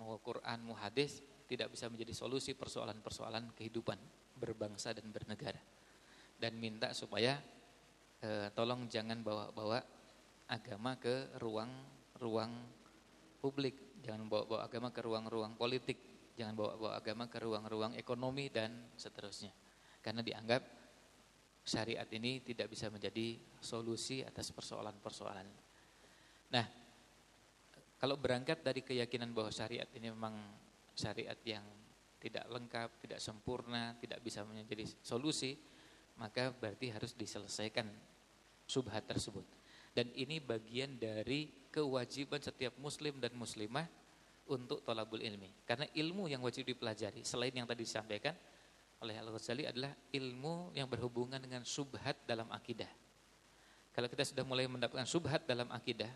[0.02, 4.00] mau Quran, mau hadis, tidak bisa menjadi solusi persoalan-persoalan kehidupan
[4.38, 5.60] berbangsa dan bernegara.
[6.38, 7.40] Dan minta supaya
[8.20, 9.80] eh, tolong jangan bawa-bawa
[10.52, 12.54] agama ke ruang-ruang
[13.40, 14.00] publik.
[14.04, 16.00] Jangan bawa-bawa agama ke ruang-ruang politik.
[16.36, 19.54] Jangan bawa-bawa agama ke ruang-ruang ekonomi dan seterusnya.
[20.04, 20.64] Karena dianggap
[21.64, 25.48] syariat ini tidak bisa menjadi solusi atas persoalan-persoalan.
[26.52, 26.66] Nah,
[27.96, 30.36] kalau berangkat dari keyakinan bahwa syariat ini memang
[30.92, 31.64] syariat yang
[32.24, 35.60] tidak lengkap, tidak sempurna, tidak bisa menjadi solusi,
[36.16, 37.84] maka berarti harus diselesaikan
[38.64, 39.44] subhat tersebut.
[39.92, 43.86] Dan ini bagian dari kewajiban setiap muslim dan muslimah
[44.48, 45.52] untuk tolabul ilmi.
[45.68, 48.34] Karena ilmu yang wajib dipelajari, selain yang tadi disampaikan,
[49.04, 52.88] oleh Al-Ghazali adalah ilmu yang berhubungan dengan subhat dalam akidah.
[53.92, 56.10] Kalau kita sudah mulai mendapatkan subhat dalam akidah,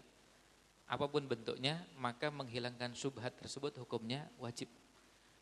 [0.87, 4.71] apa pun bentuknya, maka menghilangkan subhat tersebut hukumnya wajib.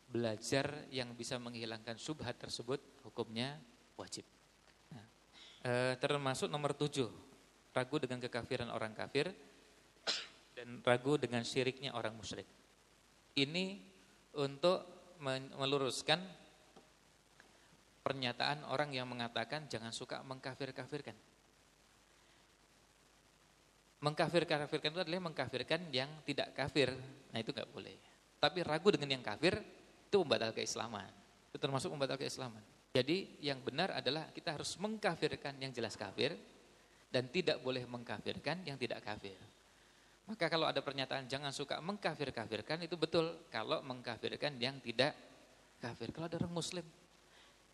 [0.06, 3.58] Belajar yang bisa menghilangkan subhat tersebut hukumnya
[3.98, 4.22] wajib.
[4.94, 5.06] Nah,
[5.66, 7.10] e, termasuk nomor tujuh,
[7.74, 9.34] ragu dengan kekafiran orang kafir
[10.56, 12.48] dan ragu dengan syiriknya orang musyrik.
[13.36, 13.76] Ini
[14.40, 14.96] untuk
[15.56, 16.22] meluruskan
[18.00, 21.18] pernyataan orang yang mengatakan jangan suka mengkafir-kafirkan.
[24.00, 26.94] Mengkafir-kafirkan itu adalah mengkafirkan yang tidak kafir.
[27.34, 27.96] Nah itu nggak boleh.
[28.38, 29.58] Tapi ragu dengan yang kafir
[30.06, 31.10] itu membatal keislaman.
[31.50, 32.62] Itu termasuk membatal keislaman.
[32.94, 36.32] Jadi yang benar adalah kita harus mengkafirkan yang jelas kafir
[37.12, 39.36] dan tidak boleh mengkafirkan yang tidak kafir.
[40.26, 45.14] Maka kalau ada pernyataan jangan suka mengkafir-kafirkan itu betul kalau mengkafirkan yang tidak
[45.78, 46.10] kafir.
[46.10, 46.86] Kalau ada orang muslim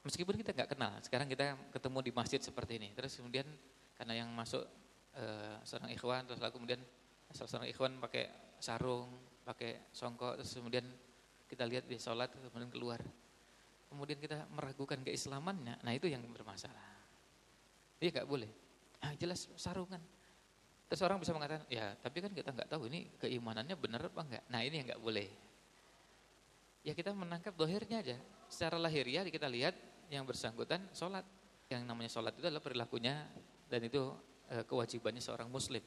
[0.03, 3.47] meskipun kita nggak kenal, sekarang kita ketemu di masjid seperti ini, terus kemudian
[3.95, 4.67] karena yang masuk
[5.15, 6.81] uh, seorang ikhwan, terus lalu kemudian
[7.31, 9.09] seorang ikhwan pakai sarung,
[9.47, 10.85] pakai songkok, terus kemudian
[11.53, 13.01] kita lihat di sholat, kemudian keluar,
[13.93, 17.05] kemudian kita meragukan keislamannya, nah itu yang bermasalah.
[18.01, 18.49] Iya nggak boleh,
[19.05, 20.01] ah, jelas sarungan.
[20.89, 24.45] Terus orang bisa mengatakan, ya tapi kan kita nggak tahu ini keimanannya benar apa enggak.
[24.49, 25.29] Nah ini yang nggak boleh.
[26.85, 28.17] Ya kita menangkap dohirnya aja.
[28.49, 29.73] Secara lahiriah kita lihat
[30.13, 31.25] yang bersangkutan sholat.
[31.73, 33.25] Yang namanya sholat itu adalah perilakunya
[33.73, 34.13] dan itu
[34.53, 35.81] e, kewajibannya seorang muslim.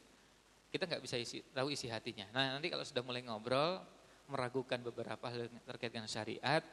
[0.73, 2.25] Kita nggak bisa isi, tahu isi hatinya.
[2.34, 3.86] Nah nanti kalau sudah mulai ngobrol,
[4.30, 6.64] meragukan beberapa hal terkait dengan syariat,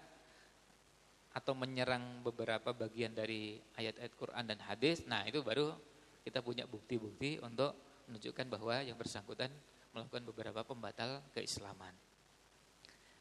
[1.33, 5.73] atau menyerang beberapa bagian dari ayat-ayat Quran dan hadis, nah itu baru
[6.23, 7.73] kita punya bukti-bukti untuk
[8.07, 9.49] menunjukkan bahwa yang bersangkutan
[9.97, 11.93] melakukan beberapa pembatal keislaman.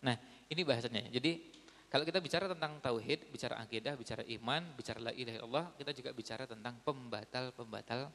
[0.03, 0.15] Nah,
[0.51, 1.07] ini bahasanya.
[1.07, 1.39] Jadi
[1.87, 6.09] kalau kita bicara tentang tauhid, bicara akidah, bicara iman, bicara la ilaha illallah, kita juga
[6.11, 8.11] bicara tentang pembatal-pembatal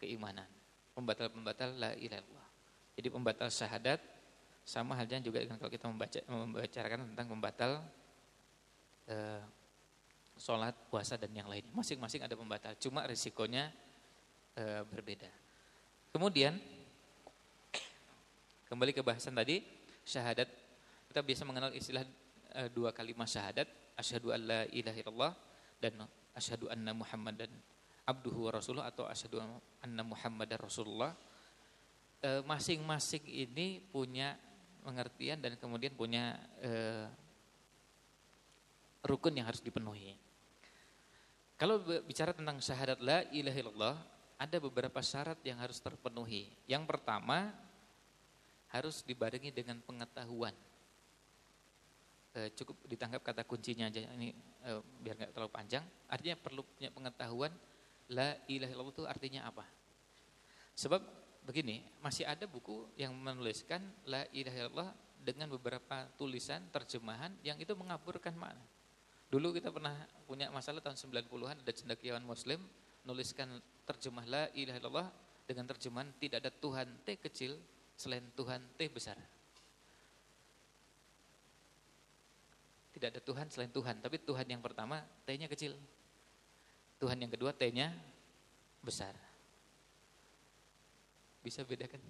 [0.00, 0.48] keimanan.
[0.92, 2.48] Pembatal-pembatal la ilaha illallah.
[2.94, 4.00] Jadi pembatal syahadat
[4.64, 7.70] sama halnya juga dengan kalau kita membaca membicarakan tentang pembatal
[9.06, 9.42] eh,
[10.40, 11.70] sholat, puasa dan yang lainnya.
[11.76, 13.68] Masing-masing ada pembatal, cuma risikonya
[14.56, 15.28] eh, berbeda.
[16.10, 16.56] Kemudian
[18.72, 19.60] kembali ke bahasan tadi,
[20.02, 20.48] syahadat
[21.12, 22.02] kita biasa mengenal istilah
[22.56, 23.68] eh, dua kalimat syahadat,
[24.00, 25.32] asyhadu alla ilaha illallah
[25.78, 27.52] dan asyhadu anna muhammadan
[28.08, 29.44] abduhu wa rasuluh atau asyhadu
[29.84, 31.12] anna muhammadar rasulullah
[32.24, 34.32] Eh, masing-masing ini punya
[34.84, 36.70] pengertian dan kemudian punya e,
[39.08, 40.12] rukun yang harus dipenuhi.
[41.56, 43.96] Kalau bicara tentang syahadat la ilaha illallah,
[44.36, 46.52] ada beberapa syarat yang harus terpenuhi.
[46.68, 47.54] Yang pertama
[48.68, 50.52] harus dibarengi dengan pengetahuan.
[52.34, 54.34] E, cukup ditangkap kata kuncinya aja ini
[54.66, 54.70] e,
[55.00, 55.84] biar nggak terlalu panjang.
[56.10, 57.54] Artinya perlu punya pengetahuan
[58.12, 59.64] la ilaha illallah itu artinya apa.
[60.74, 64.90] Sebab begini, masih ada buku yang menuliskan la ilaha illallah
[65.24, 68.60] dengan beberapa tulisan terjemahan yang itu mengaburkan makna.
[69.28, 69.96] Dulu kita pernah
[70.28, 72.60] punya masalah tahun 90-an ada cendekiawan muslim
[73.04, 75.08] nuliskan terjemah la ilaha illallah
[75.44, 77.52] dengan terjemahan tidak ada Tuhan T kecil
[77.96, 79.16] selain Tuhan T besar.
[82.94, 85.74] Tidak ada Tuhan selain Tuhan, tapi Tuhan yang pertama T-nya kecil.
[87.02, 87.90] Tuhan yang kedua T-nya
[88.80, 89.33] besar.
[91.44, 92.00] Bisa bedakan?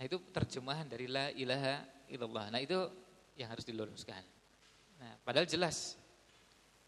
[0.00, 2.48] Nah itu terjemahan dari la ilaha illallah.
[2.48, 2.78] Nah itu
[3.36, 4.24] yang harus diluruskan.
[4.96, 6.00] Nah padahal jelas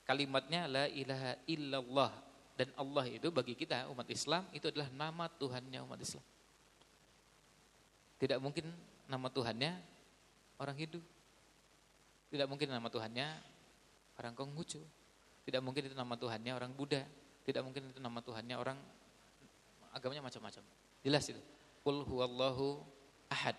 [0.09, 2.11] kalimatnya la ilaha illallah
[2.57, 6.24] dan Allah itu bagi kita umat Islam itu adalah nama Tuhannya umat Islam.
[8.20, 8.68] Tidak mungkin
[9.09, 9.72] nama Tuhannya
[10.61, 11.00] orang Hindu.
[12.31, 13.26] Tidak mungkin nama Tuhannya
[14.20, 14.81] orang Konghucu.
[15.48, 17.03] Tidak mungkin itu nama Tuhannya orang Buddha.
[17.42, 18.79] Tidak mungkin itu nama Tuhannya orang
[19.94, 20.62] agamanya macam-macam.
[21.03, 21.40] Jelas itu.
[21.83, 22.83] Qul huwallahu
[23.31, 23.57] ahad.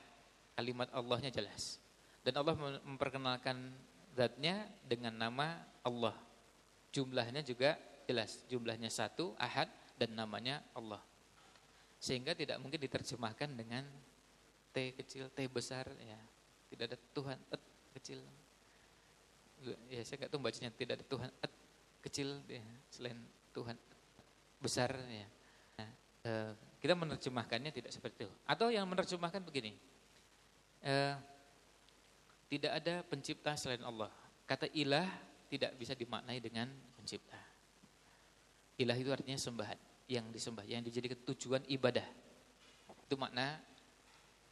[0.56, 1.82] Kalimat Allahnya jelas.
[2.22, 2.54] Dan Allah
[2.86, 3.74] memperkenalkan
[4.14, 6.14] zatnya dengan nama Allah.
[6.94, 8.46] Jumlahnya juga jelas.
[8.46, 11.02] Jumlahnya satu, ahad, dan namanya Allah.
[11.98, 13.86] Sehingga tidak mungkin diterjemahkan dengan
[14.70, 15.90] T kecil, T besar.
[15.98, 16.20] ya
[16.70, 17.62] Tidak ada Tuhan, et
[17.98, 18.20] kecil.
[19.90, 21.54] Ya saya nggak tahu bacanya tidak ada Tuhan, et
[22.02, 23.20] kecil ya, selain
[23.54, 23.78] Tuhan
[24.58, 25.28] besar ya.
[26.22, 28.34] Eh, kita menerjemahkannya tidak seperti itu.
[28.46, 29.74] Atau yang menerjemahkan begini,
[30.86, 31.18] eh,
[32.46, 34.14] tidak ada pencipta selain Allah.
[34.46, 35.10] Kata ilah
[35.50, 37.38] tidak bisa dimaknai dengan pencipta.
[38.78, 39.78] Ilah itu artinya sembahan,
[40.10, 42.06] yang disembah, yang dijadikan tujuan ibadah.
[43.06, 43.58] Itu makna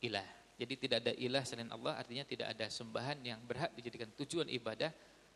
[0.02, 0.26] ilah.
[0.58, 4.90] Jadi tidak ada ilah selain Allah, artinya tidak ada sembahan yang berhak dijadikan tujuan ibadah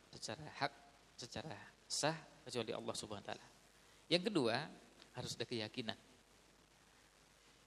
[0.10, 0.74] secara hak,
[1.16, 3.48] secara sah kecuali Allah Subhanahu wa taala.
[4.12, 4.56] Yang kedua,
[5.16, 5.96] harus ada keyakinan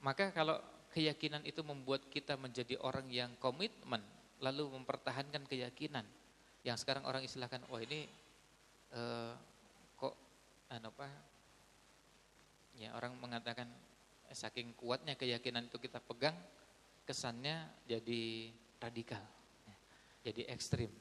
[0.01, 0.59] maka kalau
[0.97, 4.01] keyakinan itu membuat kita menjadi orang yang komitmen,
[4.41, 6.05] lalu mempertahankan keyakinan,
[6.65, 8.09] yang sekarang orang istilahkan, wah ini
[8.97, 9.33] eh,
[9.97, 10.15] kok
[10.73, 11.09] anu apa?
[12.81, 13.69] Ya orang mengatakan
[14.29, 16.37] eh, saking kuatnya keyakinan itu kita pegang,
[17.05, 19.21] kesannya jadi radikal,
[19.69, 19.77] ya,
[20.33, 20.93] jadi ekstrim,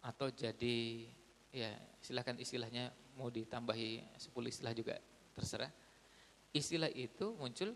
[0.00, 1.06] atau jadi
[1.52, 2.88] ya silahkan istilahnya
[3.20, 4.96] mau ditambahi 10 istilah juga
[5.36, 5.68] terserah.
[6.52, 7.72] Istilah itu muncul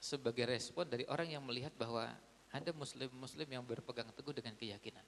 [0.00, 2.08] sebagai respon dari orang yang melihat bahwa
[2.50, 5.04] ada muslim-muslim yang berpegang teguh dengan keyakinan.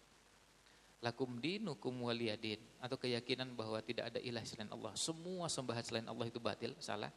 [1.03, 4.95] Lakum dinukum waliyadin atau keyakinan bahwa tidak ada ilah selain Allah.
[4.95, 7.11] Semua sembahan selain Allah itu batil, salah.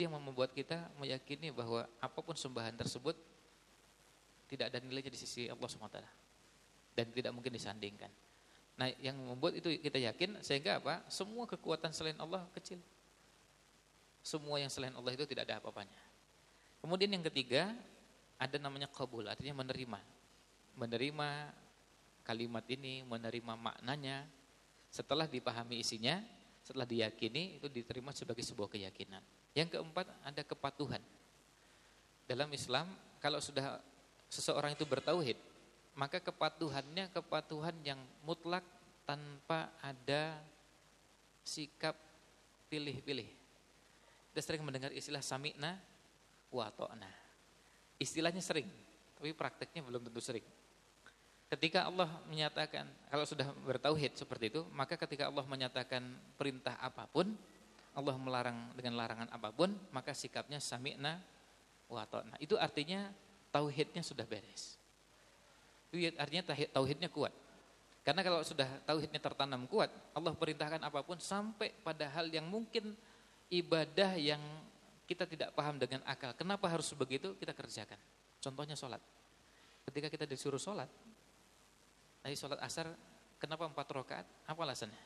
[0.00, 3.18] Yang membuat kita meyakini bahwa apa pun sembahan tersebut
[4.48, 6.00] tidak ada nilainya di sisi Allah SWT.
[6.96, 8.08] Dan tidak mungkin disandingkan.
[8.80, 11.04] Nah yang membuat itu kita yakin sehingga apa?
[11.12, 12.80] Semua kekuatan selain Allah kecil.
[14.24, 16.07] Semua yang selain Allah itu tidak ada apa-apanya.
[16.78, 17.74] Kemudian yang ketiga,
[18.38, 19.98] ada namanya kabul, artinya menerima.
[20.78, 21.28] Menerima
[22.22, 24.22] kalimat ini, menerima maknanya,
[24.88, 26.22] setelah dipahami isinya,
[26.62, 29.20] setelah diyakini, itu diterima sebagai sebuah keyakinan.
[29.58, 31.02] Yang keempat, ada kepatuhan.
[32.30, 32.86] Dalam Islam,
[33.18, 33.82] kalau sudah
[34.30, 35.34] seseorang itu bertauhid,
[35.98, 38.62] maka kepatuhannya kepatuhan yang mutlak
[39.02, 40.38] tanpa ada
[41.42, 41.96] sikap
[42.70, 43.26] pilih-pilih.
[44.30, 45.80] Kita sering mendengar istilah sami'na
[46.52, 47.10] wa ta'na.
[47.98, 48.68] Istilahnya sering,
[49.18, 50.44] tapi prakteknya belum tentu sering.
[51.48, 56.04] Ketika Allah menyatakan, kalau sudah bertauhid seperti itu, maka ketika Allah menyatakan
[56.36, 57.32] perintah apa pun,
[57.96, 61.18] Allah melarang dengan larangan apa pun, maka sikapnya sami'na
[61.88, 62.36] wa ta'na.
[62.36, 63.08] Itu artinya
[63.48, 64.76] tauhidnya sudah beres.
[65.88, 67.32] Itu artinya tauhidnya kuat.
[68.04, 72.92] Karena kalau sudah tauhidnya tertanam kuat, Allah perintahkan apa pun sampai pada hal yang mungkin
[73.48, 74.40] ibadah yang
[75.08, 77.96] kita tidak paham dengan akal, kenapa harus begitu, kita kerjakan.
[78.44, 79.00] Contohnya sholat.
[79.88, 80.86] Ketika kita disuruh sholat,
[82.20, 82.92] tadi sholat asar,
[83.40, 84.26] kenapa empat rakaat?
[84.44, 85.00] Apa alasannya?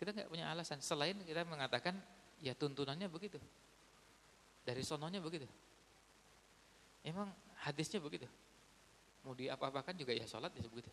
[0.00, 1.92] Kita nggak punya alasan, selain kita mengatakan,
[2.40, 3.36] ya tuntunannya begitu.
[4.64, 5.44] Dari sononya begitu.
[7.04, 7.28] Emang
[7.60, 8.24] hadisnya begitu.
[9.28, 10.88] Mau diapa-apakan juga ya sholat ya begitu.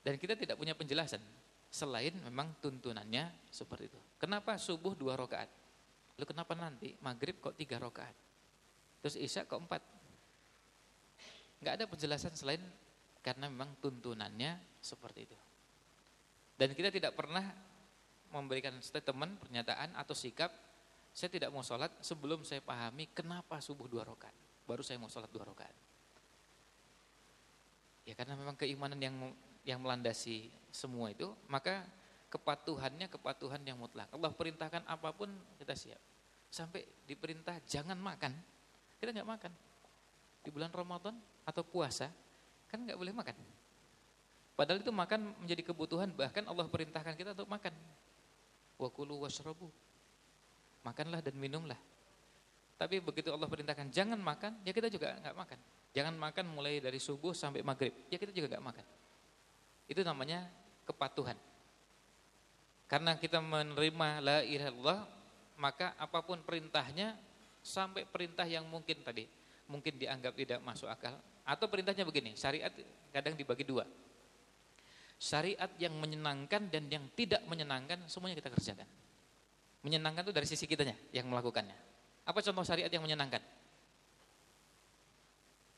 [0.00, 1.20] Dan kita tidak punya penjelasan
[1.68, 4.00] selain memang tuntunannya seperti itu.
[4.16, 5.65] Kenapa subuh dua rakaat?
[6.16, 8.16] Lalu kenapa nanti maghrib kok tiga rakaat?
[9.04, 9.82] Terus isya kok empat?
[11.60, 12.60] Gak ada penjelasan selain
[13.20, 15.38] karena memang tuntunannya seperti itu.
[16.56, 17.44] Dan kita tidak pernah
[18.32, 20.48] memberikan statement, pernyataan atau sikap,
[21.12, 24.32] saya tidak mau sholat sebelum saya pahami kenapa subuh dua rakaat.
[24.64, 25.76] Baru saya mau sholat dua rakaat.
[28.08, 29.16] Ya karena memang keimanan yang
[29.66, 31.82] yang melandasi semua itu, maka
[32.36, 34.04] kepatuhannya kepatuhan yang mutlak.
[34.12, 36.00] Allah perintahkan apa pun kita siap.
[36.52, 38.36] Sampai diperintah jangan makan,
[39.00, 39.52] kita nggak makan.
[40.44, 41.16] Di bulan Ramadan
[41.48, 42.12] atau puasa
[42.68, 43.36] kan nggak boleh makan.
[44.56, 47.72] Padahal itu makan menjadi kebutuhan, bahkan Allah perintahkan kita untuk makan.
[48.76, 49.72] Wakulu washrabu.
[50.84, 51.76] Makanlah dan minumlah.
[52.76, 55.60] Tapi begitu Allah perintahkan jangan makan, ya kita juga nggak makan.
[55.96, 57.96] Jangan makan mulai dari subuh sampai maghrib.
[58.12, 58.86] Ya kita juga gak makan.
[59.88, 60.44] Itu namanya
[60.84, 61.40] kepatuhan.
[62.86, 65.00] Karena kita menerima la ilaha illallah,
[65.58, 67.18] maka apa pun perintahnya
[67.62, 69.26] sampai perintah yang mungkin tadi
[69.66, 72.70] mungkin dianggap tidak masuk akal atau perintahnya begini, syariat
[73.10, 73.82] kadang dibagi dua.
[75.18, 78.86] Syariat yang menyenangkan dan yang tidak menyenangkan semuanya kita kerjakan.
[79.82, 81.74] Menyenangkan itu dari sisi kitanya yang melakukannya.
[82.26, 83.42] Apa contoh syariat yang menyenangkan?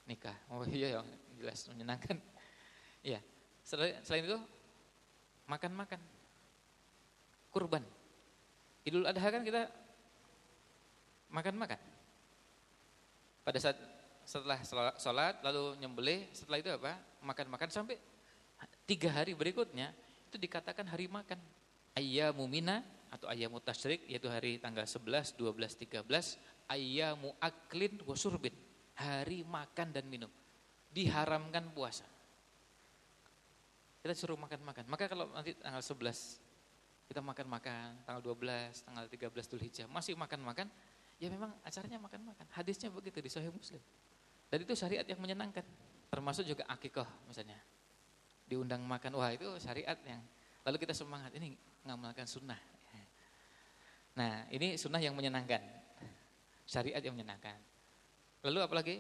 [0.09, 0.35] nikah.
[0.49, 1.05] Oh iya,
[1.37, 2.17] jelas menyenangkan.
[3.05, 3.21] Iya.
[3.63, 4.41] Selain itu
[5.45, 6.01] makan-makan.
[7.49, 7.85] Kurban.
[8.85, 9.69] Idul Adha kan kita
[11.29, 11.81] makan-makan.
[13.45, 13.77] Pada saat
[14.29, 14.61] setelah
[15.01, 17.01] sholat lalu nyembelih, setelah itu apa?
[17.25, 17.97] Makan-makan sampai
[18.85, 19.93] tiga hari berikutnya
[20.29, 21.41] itu dikatakan hari makan.
[21.97, 26.05] Ayyamu mina atau ayyamu tasyrik yaitu hari tanggal 11, 12, 13
[26.69, 28.53] ayyamu aklin wa surbin
[28.93, 30.31] hari makan dan minum.
[30.93, 32.05] Diharamkan puasa.
[34.05, 34.85] Kita suruh makan-makan.
[34.89, 36.48] Maka kalau nanti tanggal 11
[37.09, 40.69] kita makan-makan, tanggal 12, tanggal 13 Dzulhijjah masih makan-makan,
[41.17, 42.47] ya memang acaranya makan-makan.
[42.53, 43.81] Hadisnya begitu di Sahih Muslim.
[44.53, 45.65] Dan itu syariat yang menyenangkan.
[46.13, 47.57] Termasuk juga akikoh misalnya.
[48.49, 50.21] Diundang makan, wah itu syariat yang
[50.65, 52.61] lalu kita semangat ini ngamalkan sunnah.
[54.19, 55.65] Nah ini sunnah yang menyenangkan.
[56.69, 57.57] Syariat yang menyenangkan.
[58.45, 58.97] Lalu apalagi?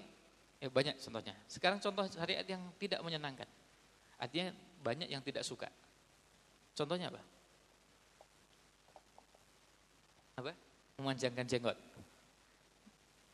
[0.58, 1.36] Ya banyak contohnya.
[1.46, 3.46] Sekarang contoh syariat yang tidak menyenangkan.
[4.18, 4.50] Artinya
[4.82, 5.68] banyak yang tidak suka.
[6.74, 7.22] Contohnya apa?
[10.38, 10.54] Apa?
[11.02, 11.78] Memanjangkan jenggot.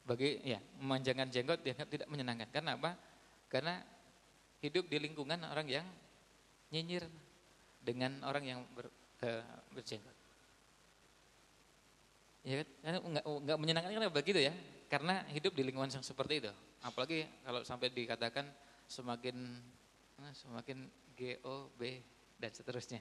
[0.05, 2.49] Bagi ya, memanjangkan jenggot dianggap tidak menyenangkan.
[2.49, 2.97] Karena apa?
[3.53, 3.81] Karena
[4.65, 5.87] hidup di lingkungan orang yang
[6.73, 7.05] nyinyir
[7.85, 8.89] dengan orang yang ber,
[9.21, 9.45] uh,
[9.77, 10.17] berjenggot.
[12.45, 12.69] Ya kan?
[13.01, 14.53] Enggak, enggak menyenangkan kan begitu ya.
[14.89, 16.53] Karena hidup di lingkungan yang seperti itu.
[16.85, 18.45] Apalagi kalau sampai dikatakan
[18.89, 19.37] semakin
[20.21, 20.79] eh, semakin
[21.17, 22.01] G, O, B,
[22.37, 23.01] dan seterusnya.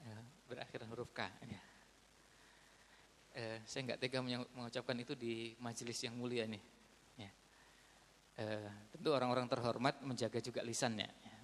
[0.00, 0.16] Ya,
[0.48, 1.28] berakhir huruf K.
[1.44, 1.75] Ya.
[3.66, 6.62] Saya nggak tega mengucapkan itu di majelis yang mulia nih.
[7.18, 7.30] Ya.
[8.38, 11.10] Eh, tentu orang-orang terhormat menjaga juga lisannya.
[11.10, 11.38] Ya.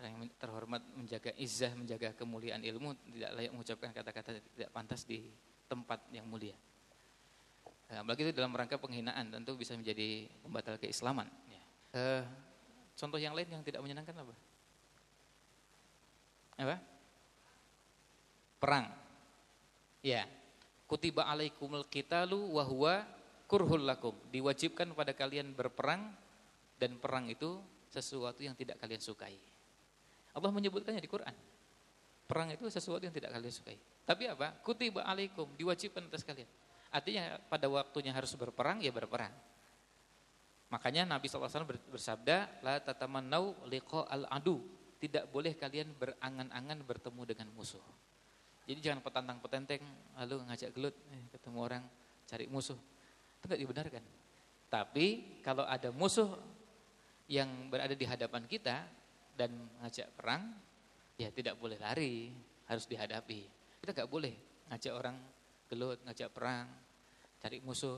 [0.00, 5.28] Orang yang terhormat menjaga izah, menjaga kemuliaan ilmu, tidak layak mengucapkan kata-kata tidak pantas di
[5.68, 6.56] tempat yang mulia.
[7.88, 11.28] Nah, apalagi itu dalam rangka penghinaan tentu bisa menjadi pembatal keislaman.
[11.48, 11.62] Ya.
[11.92, 12.24] Uh,
[12.96, 14.34] contoh yang lain yang tidak menyenangkan apa?
[16.56, 16.76] Apa?
[18.60, 18.86] Perang.
[20.00, 20.24] Ya.
[20.88, 23.04] Kutiba alaikumul qitalu wa huwa
[23.44, 24.16] kurhul lakum.
[24.32, 26.08] Diwajibkan pada kalian berperang
[26.80, 27.60] dan perang itu
[27.92, 29.36] sesuatu yang tidak kalian sukai.
[30.32, 31.36] Allah menyebutkannya di Quran.
[32.24, 33.76] Perang itu sesuatu yang tidak kalian sukai.
[34.08, 34.56] Tapi apa?
[34.64, 36.48] Kutiba alaikum, diwajibkan atas kalian.
[36.88, 39.32] Artinya pada waktunya harus berperang, ya berperang.
[40.68, 44.60] Makanya Nabi SAW bersabda, La tatamannau liqa al-adu.
[45.00, 47.80] Tidak boleh kalian berangan-angan bertemu dengan musuh.
[48.68, 49.80] Jadi jangan petantang petenteng,
[50.20, 51.84] lalu ngajak gelut, eh, ketemu orang,
[52.28, 52.76] cari musuh.
[53.40, 54.04] Itu tidak dibenarkan.
[54.68, 56.36] Tapi kalau ada musuh
[57.32, 58.84] yang berada di hadapan kita
[59.32, 60.52] dan ngajak perang,
[61.16, 62.28] ya tidak boleh lari,
[62.68, 63.40] harus dihadapi.
[63.80, 64.36] Kita nggak boleh
[64.68, 65.16] ngajak orang
[65.72, 66.68] gelut, ngajak perang,
[67.40, 67.96] cari musuh.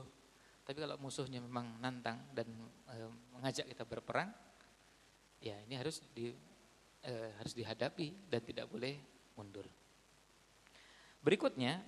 [0.63, 2.47] Tapi kalau musuhnya memang nantang dan
[2.87, 2.95] e,
[3.35, 4.31] mengajak kita berperang,
[5.43, 6.31] ya ini harus di
[7.03, 8.95] e, harus dihadapi dan tidak boleh
[9.35, 9.67] mundur.
[11.21, 11.81] Berikutnya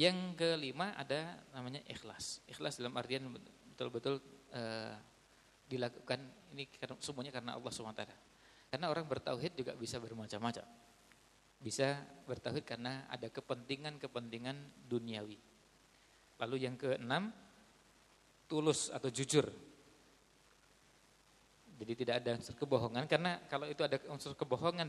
[0.00, 2.40] Yang kelima ada namanya ikhlas.
[2.48, 3.28] Ikhlas dalam artian
[3.76, 4.24] betul-betul
[4.56, 4.96] uh,
[5.68, 6.20] dilakukan
[6.56, 6.64] ini
[7.00, 8.02] semuanya karena Allah SWT.
[8.72, 10.64] Karena orang bertauhid juga bisa bermacam-macam.
[11.60, 15.36] Bisa bertauhid karena ada kepentingan-kepentingan duniawi.
[16.40, 17.28] Lalu yang keenam,
[18.48, 19.44] tulus atau jujur.
[21.78, 24.88] Jadi tidak ada unsur kebohongan karena kalau itu ada unsur kebohongan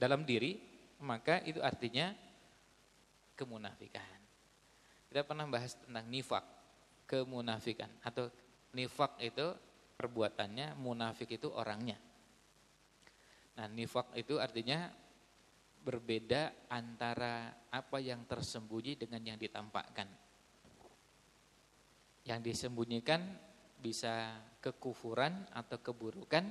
[0.00, 0.58] dalam diri,
[1.02, 2.14] maka itu artinya
[3.34, 4.18] kemunafikan.
[5.10, 6.42] Kita pernah bahas tentang nifak,
[7.06, 8.30] kemunafikan atau
[8.74, 9.54] nifak itu
[9.94, 11.98] perbuatannya, munafik itu orangnya.
[13.54, 14.90] Nah, nifak itu artinya
[15.84, 20.08] berbeda antara apa yang tersembunyi dengan yang ditampakkan.
[22.24, 23.20] Yang disembunyikan
[23.78, 26.42] bisa kekufuran atau keburukan,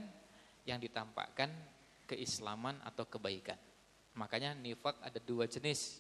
[0.70, 1.50] yang ditampakkan
[2.06, 3.58] keislaman atau kebaikan.
[4.14, 5.98] Makanya nifak ada dua jenis.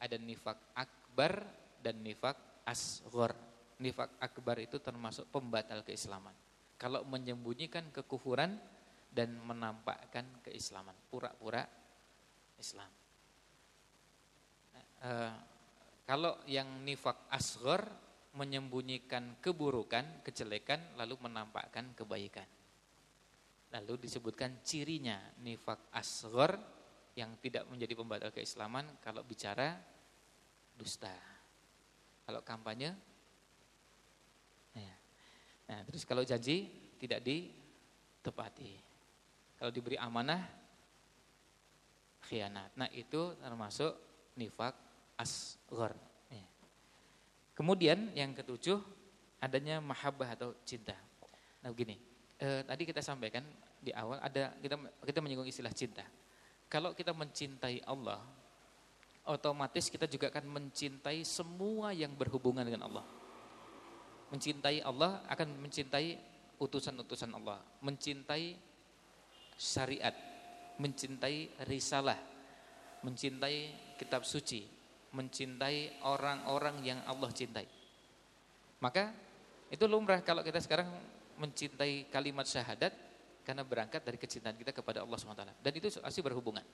[0.00, 1.44] Ada nifak akbar
[1.84, 3.36] dan nifak asghar.
[3.80, 6.32] Nifak akbar itu termasuk pembatal keislaman.
[6.80, 8.56] Kalau menyembunyikan kekufuran
[9.12, 11.64] dan menampakkan keislaman, pura-pura
[12.56, 12.88] Islam.
[15.00, 15.32] Uh,
[16.04, 17.88] kalau yang nifak asghar
[18.36, 22.46] menyembunyikan keburukan, kejelekan lalu menampakkan kebaikan.
[23.70, 26.58] Lalu disebutkan cirinya nifak asghar
[27.18, 29.78] yang tidak menjadi pembatal keislaman kalau bicara
[30.74, 31.12] dusta.
[32.26, 32.94] Kalau kampanye
[34.74, 34.94] ya.
[35.70, 38.78] Nah, terus kalau janji tidak ditepati.
[39.58, 40.40] Kalau diberi amanah
[42.30, 42.70] khianat.
[42.78, 43.92] Nah, itu termasuk
[44.38, 44.72] nifak
[45.18, 45.92] asghar.
[47.60, 48.80] Kemudian yang ketujuh
[49.36, 50.96] adanya mahabbah atau cinta.
[51.60, 52.00] Nah begini,
[52.40, 53.44] eh, tadi kita sampaikan
[53.76, 56.00] di awal ada kita kita menyinggung istilah cinta.
[56.70, 58.22] Kalau kita mencintai Allah,
[59.26, 63.02] otomatis kita juga akan mencintai semua yang berhubungan dengan Allah.
[64.30, 66.14] Mencintai Allah akan mencintai
[66.62, 68.54] utusan-utusan Allah, mencintai
[69.58, 70.14] syariat,
[70.78, 72.22] mencintai risalah,
[73.02, 74.62] mencintai kitab suci,
[75.10, 77.66] mencintai orang-orang yang Allah cintai.
[78.78, 79.10] Maka
[79.74, 80.86] itu lumrah kalau kita sekarang
[81.34, 82.94] mencintai kalimat syahadat
[83.42, 85.60] karena berangkat dari kecintaan kita kepada Allah SWT.
[85.60, 86.64] Dan itu pasti berhubungan.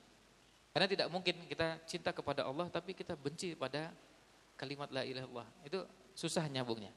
[0.71, 3.89] Karena tidak mungkin kita cinta kepada Allah tapi kita benci pada
[4.59, 5.47] kalimat la ilaha illallah.
[5.65, 5.79] Itu
[6.13, 6.93] susah nyambungnya.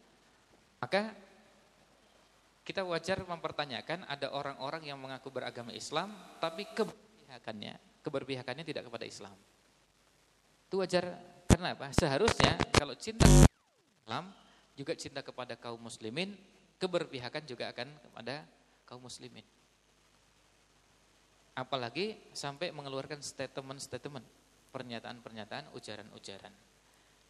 [0.81, 1.17] Maka
[2.65, 9.37] kita wajar mempertanyakan ada orang-orang yang mengaku beragama Islam tapi keberpihakannya keberpihakannya tidak kepada Islam.
[10.69, 11.05] Itu wajar
[11.49, 11.93] karena apa?
[11.93, 14.33] Seharusnya kalau cinta Islam
[14.79, 16.33] juga cinta kepada kaum muslimin,
[16.81, 18.45] keberpihakan juga akan kepada
[18.89, 19.45] kaum muslimin.
[21.55, 24.25] Apalagi sampai mengeluarkan statement-statement,
[24.71, 26.55] pernyataan-pernyataan, ujaran-ujaran.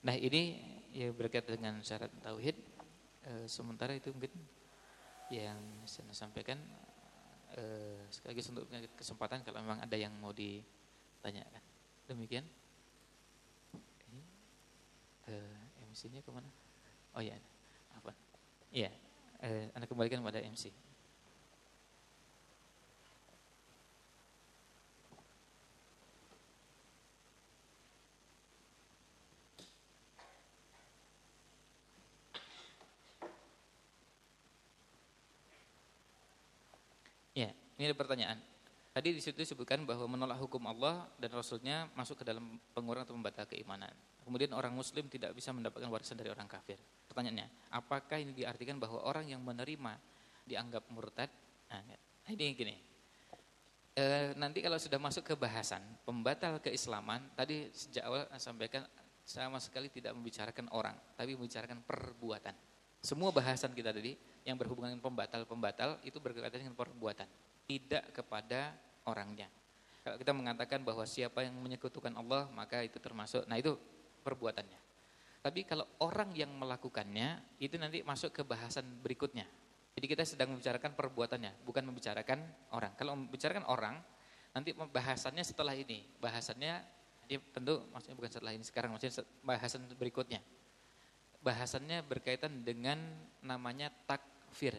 [0.06, 0.60] Nah ini
[0.92, 2.56] ya berkaitan dengan syarat tauhid.
[3.20, 4.32] E, sementara itu mungkin
[5.32, 6.60] yang saya sampaikan
[7.56, 7.62] e,
[8.12, 8.64] sekali lagi untuk
[8.96, 11.62] kesempatan kalau memang ada yang mau ditanyakan.
[12.06, 12.44] Demikian
[15.30, 16.48] uh, MC-nya ke mana?
[17.14, 17.38] Oh iya,
[17.94, 18.12] apa?
[18.70, 18.90] Iya,
[19.42, 20.70] uh, anda kembalikan pada MC.
[37.30, 38.36] Ya, ini ada pertanyaan.
[38.92, 43.16] Tadi di situ disebutkan bahwa menolak hukum Allah dan Rasulnya masuk ke dalam pengurang atau
[43.16, 43.88] membatal keimanan.
[44.20, 46.76] Kemudian orang muslim tidak bisa mendapatkan warisan dari orang kafir.
[47.08, 49.96] Pertanyaannya, apakah ini diartikan bahwa orang yang menerima
[50.44, 51.32] dianggap murtad?
[51.72, 51.80] Nah,
[52.28, 52.76] ini gini.
[53.96, 58.84] E, nanti kalau sudah masuk ke bahasan pembatal keislaman, tadi sejak awal saya sampaikan
[59.24, 62.52] sama sekali tidak membicarakan orang, tapi membicarakan perbuatan.
[63.00, 68.74] Semua bahasan kita tadi yang berhubungan dengan pembatal-pembatal itu berkaitan dengan perbuatan tidak kepada
[69.06, 69.46] orangnya.
[70.02, 73.78] Kalau kita mengatakan bahwa siapa yang menyekutukan Allah, maka itu termasuk, nah itu
[74.26, 74.80] perbuatannya.
[75.40, 79.46] Tapi kalau orang yang melakukannya, itu nanti masuk ke bahasan berikutnya.
[79.94, 82.42] Jadi kita sedang membicarakan perbuatannya, bukan membicarakan
[82.74, 82.92] orang.
[82.98, 84.02] Kalau membicarakan orang,
[84.50, 86.04] nanti bahasannya setelah ini.
[86.18, 86.82] Bahasannya,
[87.30, 90.42] dia tentu maksudnya bukan setelah ini, sekarang maksudnya bahasan berikutnya.
[91.40, 93.00] Bahasannya berkaitan dengan
[93.40, 94.76] namanya takfir.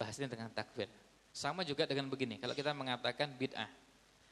[0.00, 0.90] Bahasanya dengan takfir.
[1.36, 3.68] Sama juga dengan begini, kalau kita mengatakan bid'ah.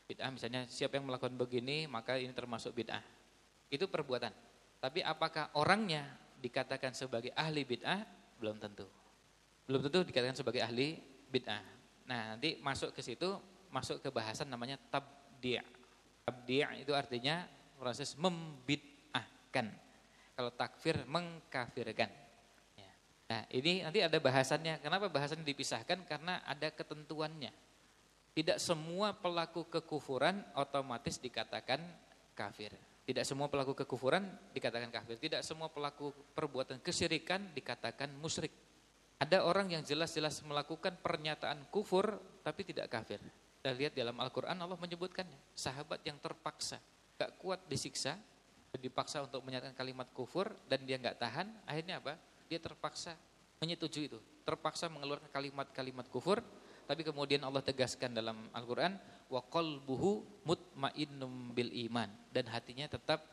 [0.09, 3.05] Bid'ah misalnya siapa yang melakukan begini maka ini termasuk bid'ah.
[3.68, 4.32] Itu perbuatan.
[4.80, 6.09] Tapi apakah orangnya
[6.40, 8.09] dikatakan sebagai ahli bid'ah?
[8.40, 8.88] Belum tentu.
[9.68, 10.96] Belum tentu dikatakan sebagai ahli
[11.28, 11.61] bid'ah.
[12.09, 13.36] Nah nanti masuk ke situ,
[13.68, 15.61] masuk ke bahasan namanya tabdi'
[16.24, 17.44] Tabdi' itu artinya
[17.76, 19.68] proses membid'ahkan.
[20.40, 22.23] Kalau takfir mengkafirkan.
[23.24, 24.84] Nah ini nanti ada bahasannya.
[24.84, 26.04] Kenapa bahasannya dipisahkan?
[26.04, 27.52] Karena ada ketentuannya.
[28.34, 31.78] Tidak semua pelaku kekufuran otomatis dikatakan
[32.34, 32.74] kafir.
[33.04, 35.16] Tidak semua pelaku kekufuran dikatakan kafir.
[35.20, 38.50] Tidak semua pelaku perbuatan kesyirikan dikatakan musyrik.
[39.22, 43.22] Ada orang yang jelas-jelas melakukan pernyataan kufur tapi tidak kafir.
[43.64, 45.56] Kita lihat dalam Al-Quran Allah menyebutkannya.
[45.56, 46.76] Sahabat yang terpaksa,
[47.16, 48.18] gak kuat disiksa,
[48.76, 52.18] dipaksa untuk menyatakan kalimat kufur dan dia gak tahan, akhirnya apa?
[52.55, 53.18] Dia terpaksa
[53.59, 54.22] menyetujui itu.
[54.46, 56.38] Terpaksa mengeluarkan kalimat-kalimat kufur,
[56.86, 58.94] tapi kemudian Allah tegaskan dalam Al-Quran,
[59.26, 63.26] wa qalbuhu mutmainnum bil iman dan hatinya tetap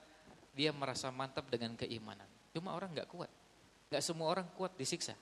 [0.57, 2.25] dia merasa mantap dengan keimanan.
[2.49, 3.29] Cuma orang gak kuat.
[3.93, 5.13] Gak semua orang kuat disiksa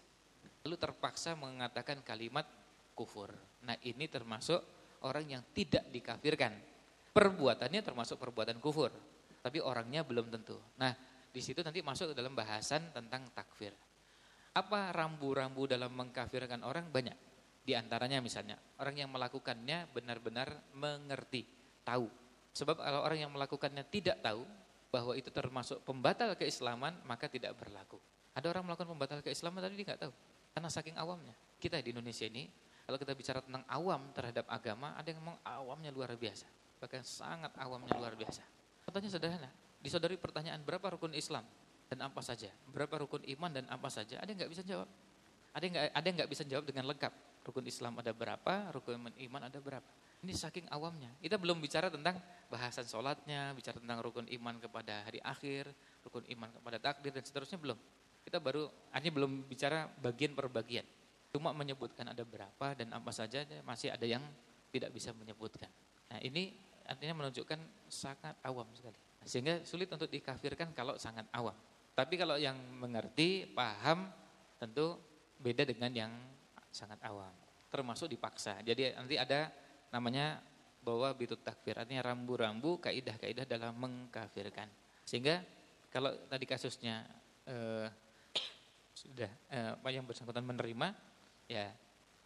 [0.64, 2.44] lalu terpaksa mengatakan kalimat
[2.96, 3.32] kufur.
[3.64, 4.60] Nah ini termasuk
[5.08, 6.52] orang yang tidak dikafirkan.
[7.10, 8.94] Perbuatannya termasuk perbuatan kufur,
[9.42, 10.60] tapi orangnya belum tentu.
[10.78, 10.94] Nah
[11.30, 13.74] di situ nanti masuk ke dalam bahasan tentang takfir.
[14.60, 17.16] Apa rambu-rambu dalam mengkafirkan orang banyak.
[17.64, 21.48] Di antaranya misalnya orang yang melakukannya benar-benar mengerti,
[21.88, 22.12] tahu.
[22.52, 24.44] Sebab kalau orang yang melakukannya tidak tahu
[24.92, 27.96] bahwa itu termasuk pembatal keislaman maka tidak berlaku.
[28.36, 30.14] Ada orang melakukan pembatal keislaman tapi dia nggak tahu.
[30.52, 31.32] Karena saking awamnya.
[31.56, 32.52] Kita di Indonesia ini,
[32.84, 36.52] kalau kita bicara tentang awam terhadap agama, ada yang ngomong awamnya luar biasa.
[36.84, 38.44] Bahkan sangat awamnya luar biasa.
[38.84, 39.48] Contohnya sederhana,
[39.80, 41.48] disodari pertanyaan berapa rukun Islam
[41.90, 44.86] dan apa saja, berapa rukun iman dan apa saja, ada yang nggak bisa jawab.
[45.50, 47.14] Ada yang nggak ada yang nggak bisa jawab dengan lengkap.
[47.42, 49.90] Rukun Islam ada berapa, rukun iman ada berapa.
[50.22, 51.10] Ini saking awamnya.
[51.18, 52.22] Kita belum bicara tentang
[52.52, 55.72] bahasan sholatnya, bicara tentang rukun iman kepada hari akhir,
[56.06, 57.80] rukun iman kepada takdir dan seterusnya belum.
[58.22, 60.86] Kita baru, ini belum bicara bagian per bagian.
[61.34, 64.22] Cuma menyebutkan ada berapa dan apa saja masih ada yang
[64.70, 65.72] tidak bisa menyebutkan.
[66.12, 66.54] Nah ini
[66.86, 68.98] artinya menunjukkan sangat awam sekali.
[69.26, 71.56] Sehingga sulit untuk dikafirkan kalau sangat awam.
[72.00, 74.08] Tapi kalau yang mengerti, paham,
[74.56, 74.96] tentu
[75.36, 76.12] beda dengan yang
[76.72, 77.36] sangat awam.
[77.68, 78.64] Termasuk dipaksa.
[78.64, 79.52] Jadi nanti ada
[79.92, 80.40] namanya
[80.80, 81.76] bahwa bitut takfir.
[81.76, 84.72] Artinya rambu-rambu, kaidah-kaidah dalam mengkafirkan.
[85.04, 85.44] Sehingga
[85.92, 87.04] kalau tadi kasusnya
[87.44, 87.92] eh,
[88.96, 90.96] sudah eh, yang bersangkutan menerima
[91.50, 91.68] ya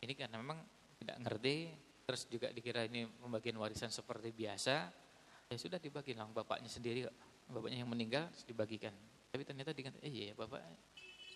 [0.03, 0.59] ini karena memang
[0.99, 1.55] tidak ngerti
[2.03, 4.91] terus juga dikira ini pembagian warisan seperti biasa
[5.47, 7.07] ya sudah dibagi lah bapaknya sendiri
[7.47, 8.91] bapaknya yang meninggal dibagikan
[9.34, 10.61] tapi ternyata dikatakan eh iya bapak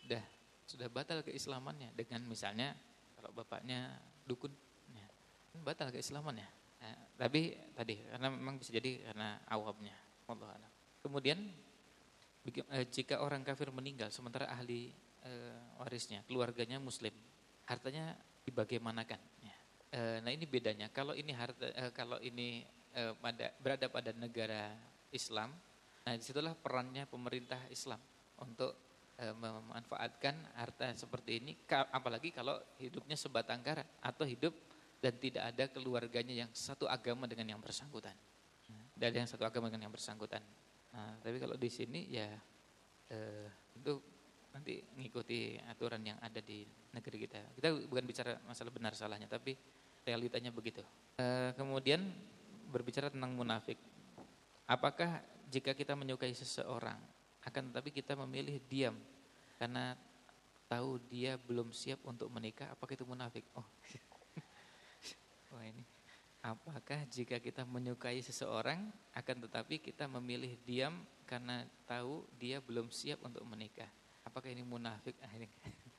[0.06, 0.24] sudah
[0.70, 2.78] sudah batal keislamannya dengan misalnya
[3.18, 3.98] kalau bapaknya
[4.30, 4.54] dukun
[4.94, 5.08] ya,
[5.50, 6.46] kan batal keislamannya
[6.78, 9.98] nah, tapi tadi karena memang bisa jadi karena awamnya
[10.30, 10.70] Allah
[11.02, 11.42] kemudian
[12.46, 14.94] eh, jika orang kafir meninggal sementara ahli
[15.28, 17.14] uh, warisnya, keluarganya muslim.
[17.68, 18.16] Hartanya
[18.48, 19.20] dibagaimanakan.
[19.44, 19.58] Ya.
[19.92, 20.88] Uh, nah ini bedanya.
[20.92, 22.64] Kalau ini harta, uh, kalau ini
[22.96, 24.72] uh, pada, berada pada negara
[25.12, 25.52] Islam,
[26.08, 28.00] nah di situlah perannya pemerintah Islam
[28.40, 28.72] untuk
[29.20, 31.52] uh, memanfaatkan harta seperti ini.
[31.68, 34.56] Apalagi kalau hidupnya sebatang kara atau hidup
[35.04, 38.16] dan tidak ada keluarganya yang satu agama dengan yang bersangkutan.
[38.98, 40.42] Dan yang satu agama dengan yang bersangkutan.
[40.90, 42.34] Nah, tapi kalau di sini ya
[43.14, 43.48] eh,
[43.78, 43.94] itu
[44.58, 46.66] nanti mengikuti aturan yang ada di
[46.98, 47.54] negeri kita.
[47.54, 49.54] Kita bukan bicara masalah benar salahnya, tapi
[50.02, 50.82] realitanya begitu.
[51.22, 52.02] E, kemudian
[52.74, 53.78] berbicara tentang munafik.
[54.66, 57.00] Apakah jika kita menyukai seseorang,
[57.44, 58.96] akan tetapi kita memilih diam
[59.56, 59.96] karena
[60.68, 63.48] tahu dia belum siap untuk menikah, apakah itu munafik?
[63.56, 63.64] Oh,
[65.56, 65.84] wah ini.
[66.44, 70.96] Apakah jika kita menyukai seseorang, akan tetapi kita memilih diam
[71.28, 73.90] karena tahu dia belum siap untuk menikah?
[74.28, 75.16] apakah ini munafik?
[75.24, 75.48] Ah, ini.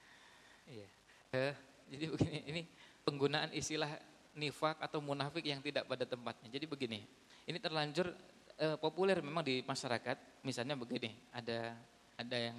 [0.79, 0.89] iya.
[1.33, 1.55] Eh,
[1.91, 2.63] jadi begini, ini
[3.03, 3.99] penggunaan istilah
[4.37, 6.47] nifak atau munafik yang tidak pada tempatnya.
[6.53, 7.03] Jadi begini,
[7.49, 8.13] ini terlanjur
[8.59, 10.43] eh, populer memang di masyarakat.
[10.43, 11.79] Misalnya begini, ada
[12.19, 12.59] ada yang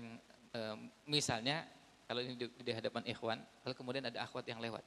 [0.55, 0.75] eh,
[1.05, 1.67] misalnya
[2.07, 4.81] kalau ini di, di hadapan ikhwan, lalu kemudian ada akhwat yang lewat.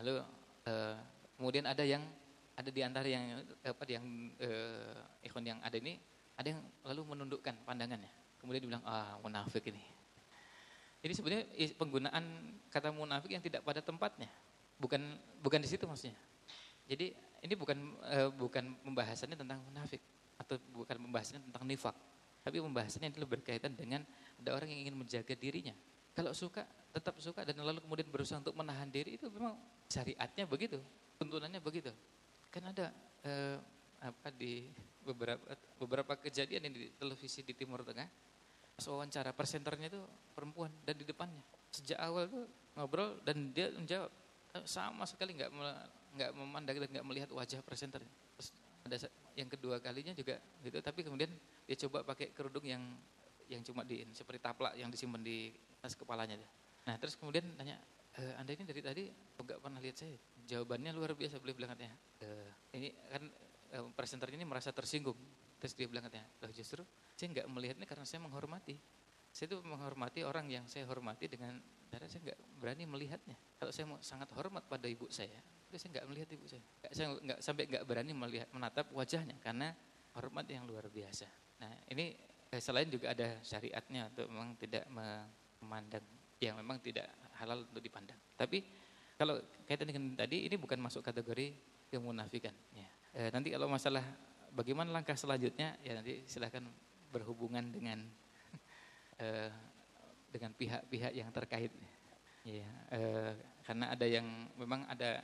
[0.00, 0.24] Lalu
[0.66, 0.96] eh,
[1.36, 2.02] kemudian ada yang
[2.52, 4.04] ada di antara yang apa yang
[4.40, 6.00] eh, ikhwan yang ada ini
[6.36, 8.10] ada yang lalu menundukkan pandangannya.
[8.40, 9.78] Kemudian dibilang ah munafik ini.
[11.02, 11.44] Ini sebenarnya
[11.78, 12.24] penggunaan
[12.70, 14.30] kata munafik yang tidak pada tempatnya.
[14.78, 14.98] Bukan
[15.42, 16.14] bukan di situ maksudnya.
[16.86, 20.02] Jadi ini bukan uh, bukan pembahasannya tentang munafik
[20.42, 21.96] atau bukan pembahasannya tentang nifak.
[22.42, 24.02] Tapi pembahasannya adalah berkaitan dengan
[24.42, 25.72] ada orang yang ingin menjaga dirinya.
[26.12, 30.82] Kalau suka, tetap suka dan lalu kemudian berusaha untuk menahan diri itu memang syariatnya begitu,
[31.16, 31.94] tuntunannya begitu.
[32.50, 32.90] Kan ada
[33.24, 33.56] uh,
[34.02, 34.66] apa di
[35.06, 35.42] beberapa
[35.78, 38.10] beberapa kejadian yang di televisi di Timur Tengah
[38.82, 40.02] wawancara presenternya itu
[40.34, 41.38] perempuan dan di depannya
[41.70, 44.10] sejak awal tuh ngobrol dan dia menjawab
[44.58, 45.50] eh, sama sekali nggak
[46.18, 48.02] nggak memandang dan nggak melihat wajah presenter.
[48.36, 48.48] Terus
[48.84, 48.96] ada
[49.36, 51.32] yang kedua kalinya juga gitu tapi kemudian
[51.64, 52.82] dia coba pakai kerudung yang
[53.52, 55.52] yang cuma di seperti taplak yang disimpan di
[55.84, 56.40] atas kepalanya.
[56.88, 57.76] Nah terus kemudian tanya,
[58.16, 59.04] e, anda ini dari tadi
[59.36, 60.16] enggak pernah lihat saya?
[60.48, 61.94] Jawabannya luar biasa beliau bilang katanya.
[62.22, 62.28] E,
[62.80, 63.22] ini kan
[63.74, 65.18] e, presenternya ini merasa tersinggung.
[65.60, 66.82] Terus dia bilang katanya, loh justru
[67.14, 68.74] saya enggak melihatnya karena saya menghormati.
[69.32, 71.60] Saya itu menghormati orang yang saya hormati dengan
[71.92, 73.36] cara saya enggak berani melihatnya.
[73.60, 75.38] Kalau saya sangat hormat pada ibu saya,
[75.72, 76.64] itu saya enggak melihat ibu saya.
[76.92, 79.72] Saya enggak sampai enggak berani melihat menatap wajahnya karena
[80.12, 81.24] hormat yang luar biasa.
[81.64, 82.12] Nah ini
[82.52, 86.04] eh, selain juga ada syariatnya untuk memang tidak memandang
[86.44, 87.08] yang memang tidak
[87.40, 88.20] halal untuk dipandang.
[88.36, 88.60] Tapi
[89.16, 91.56] kalau kaitan dengan tadi ini bukan masuk kategori
[91.88, 92.52] kemunafikan.
[92.76, 92.88] Ya.
[93.14, 94.02] E, nanti kalau masalah
[94.52, 96.66] bagaimana langkah selanjutnya ya nanti silahkan
[97.14, 98.02] berhubungan dengan
[99.22, 99.48] e,
[100.34, 101.70] dengan pihak-pihak yang terkait.
[102.42, 103.00] Ya, e,
[103.62, 104.26] karena ada yang
[104.58, 105.22] memang ada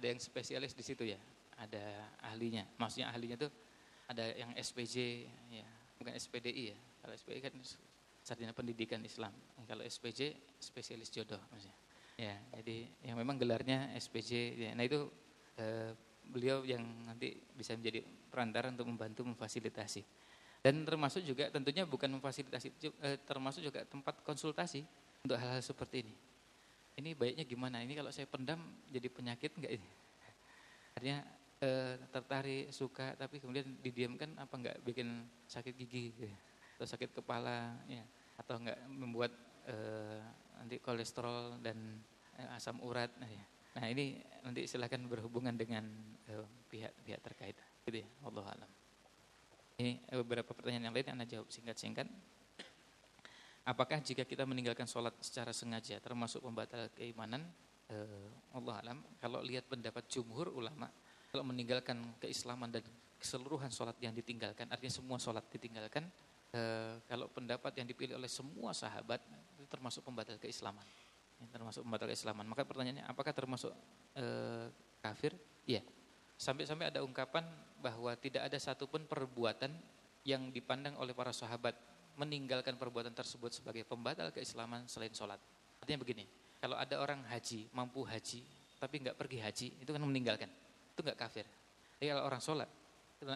[0.00, 1.20] ada yang spesialis di situ ya,
[1.60, 2.64] ada ahlinya.
[2.80, 3.52] Maksudnya ahlinya tuh
[4.08, 5.68] ada yang SPJ ya,
[6.00, 6.78] bukan SPDI ya.
[7.04, 7.54] Kalau SPDI kan
[8.24, 9.36] sarjana pendidikan Islam.
[9.68, 11.76] Kalau SPJ spesialis jodoh maksudnya.
[12.16, 14.56] Ya, jadi yang memang gelarnya SPJ.
[14.56, 14.70] Ya.
[14.72, 15.08] Nah itu
[15.60, 15.92] eh,
[16.24, 20.00] beliau yang nanti bisa menjadi perantara untuk membantu memfasilitasi.
[20.60, 22.68] Dan termasuk juga tentunya bukan memfasilitasi,
[23.04, 24.84] eh, termasuk juga tempat konsultasi
[25.24, 26.14] untuk hal-hal seperti ini.
[27.00, 27.80] Ini baiknya gimana?
[27.80, 28.60] Ini kalau saya pendam
[28.92, 29.88] jadi penyakit enggak ini?
[31.00, 31.24] Artinya
[31.64, 36.12] eh, tertarik, suka, tapi kemudian didiamkan apa enggak bikin sakit gigi
[36.76, 38.04] atau sakit kepala, ya,
[38.36, 39.32] atau enggak membuat
[39.64, 40.20] eh,
[40.60, 42.04] nanti kolesterol dan
[42.36, 43.08] eh, asam urat.
[43.16, 43.44] Nah, ya.
[43.80, 45.88] nah ini nanti silahkan berhubungan dengan
[46.68, 47.56] pihak-pihak terkait.
[47.88, 48.70] Gitu ya, Allah alam.
[49.80, 52.04] Ini beberapa pertanyaan yang lain anda jawab singkat-singkat.
[53.64, 57.44] Apakah jika kita meninggalkan sholat secara sengaja termasuk pembatal keimanan?
[57.90, 58.98] Eh, Allah alam.
[59.20, 60.90] Kalau lihat pendapat jumhur ulama,
[61.30, 62.82] kalau meninggalkan keislaman dan
[63.20, 66.08] keseluruhan sholat yang ditinggalkan, artinya semua sholat ditinggalkan,
[66.50, 66.60] e,
[67.06, 69.20] kalau pendapat yang dipilih oleh semua sahabat
[69.54, 70.82] itu termasuk pembatal keislaman,
[71.38, 72.48] ya, termasuk pembatal keislaman.
[72.48, 73.70] Maka pertanyaannya, apakah termasuk
[74.16, 74.24] e,
[75.04, 75.36] kafir?
[75.68, 75.84] Iya.
[76.40, 77.44] Sampai-sampai ada ungkapan
[77.84, 79.70] bahwa tidak ada satupun perbuatan
[80.24, 81.76] yang dipandang oleh para sahabat
[82.16, 85.38] meninggalkan perbuatan tersebut sebagai pembatal keislaman selain sholat.
[85.82, 86.24] Artinya begini,
[86.60, 88.42] kalau ada orang haji, mampu haji,
[88.80, 90.50] tapi nggak pergi haji, itu kan meninggalkan
[91.00, 91.48] itu nggak kafir.
[91.96, 92.68] Jadi kalau orang sholat,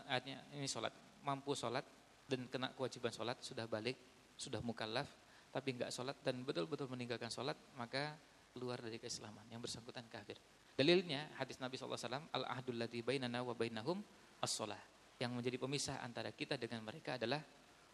[0.04, 0.92] artinya ini sholat,
[1.24, 1.84] mampu sholat
[2.28, 3.96] dan kena kewajiban sholat, sudah balik,
[4.36, 5.08] sudah mukallaf,
[5.48, 8.12] tapi nggak sholat dan betul-betul meninggalkan sholat, maka
[8.52, 10.36] keluar dari keislaman yang bersangkutan kafir.
[10.76, 11.96] Dalilnya hadis Nabi SAW,
[12.28, 14.04] al-ahdul ladhi bainana wa bainahum
[14.44, 14.78] as-sholah.
[15.16, 17.40] Yang menjadi pemisah antara kita dengan mereka adalah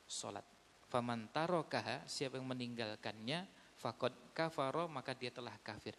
[0.08, 0.42] sholat.
[0.90, 3.46] Faman tarokaha, siapa yang meninggalkannya,
[3.78, 5.94] fakod kafaro, maka dia telah kafir.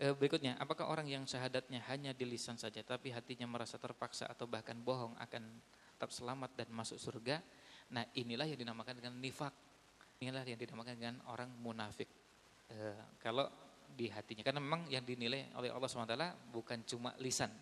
[0.00, 4.48] E, berikutnya, apakah orang yang syahadatnya hanya di lisan saja tapi hatinya merasa terpaksa atau
[4.48, 5.44] bahkan bohong akan
[5.92, 7.44] tetap selamat dan masuk surga?
[7.92, 9.52] Nah, inilah yang dinamakan dengan nifak.
[10.24, 12.08] Inilah yang dinamakan dengan orang munafik.
[12.72, 12.76] E,
[13.20, 13.44] kalau
[13.92, 17.52] di hatinya, karena memang yang dinilai oleh Allah SWT bukan cuma lisan.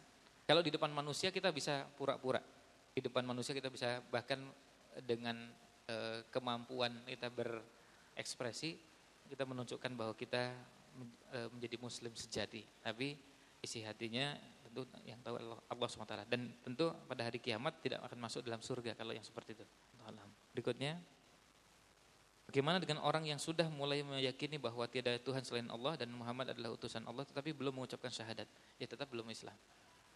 [0.47, 2.39] Kalau di depan manusia kita bisa pura-pura.
[2.95, 4.39] Di depan manusia kita bisa bahkan
[5.03, 5.51] dengan
[5.89, 8.76] e, kemampuan kita berekspresi,
[9.32, 10.53] kita menunjukkan bahwa kita
[11.28, 12.64] E, menjadi muslim sejati.
[12.80, 13.14] Tapi
[13.61, 14.34] isi hatinya
[14.64, 16.14] tentu yang tahu Allah, Allah SWT.
[16.26, 19.66] Dan tentu pada hari kiamat tidak akan masuk dalam surga kalau yang seperti itu.
[20.57, 20.97] Berikutnya,
[22.49, 26.72] bagaimana dengan orang yang sudah mulai meyakini bahwa tiada Tuhan selain Allah dan Muhammad adalah
[26.74, 28.49] utusan Allah tetapi belum mengucapkan syahadat.
[28.80, 29.55] Ya tetap belum Islam.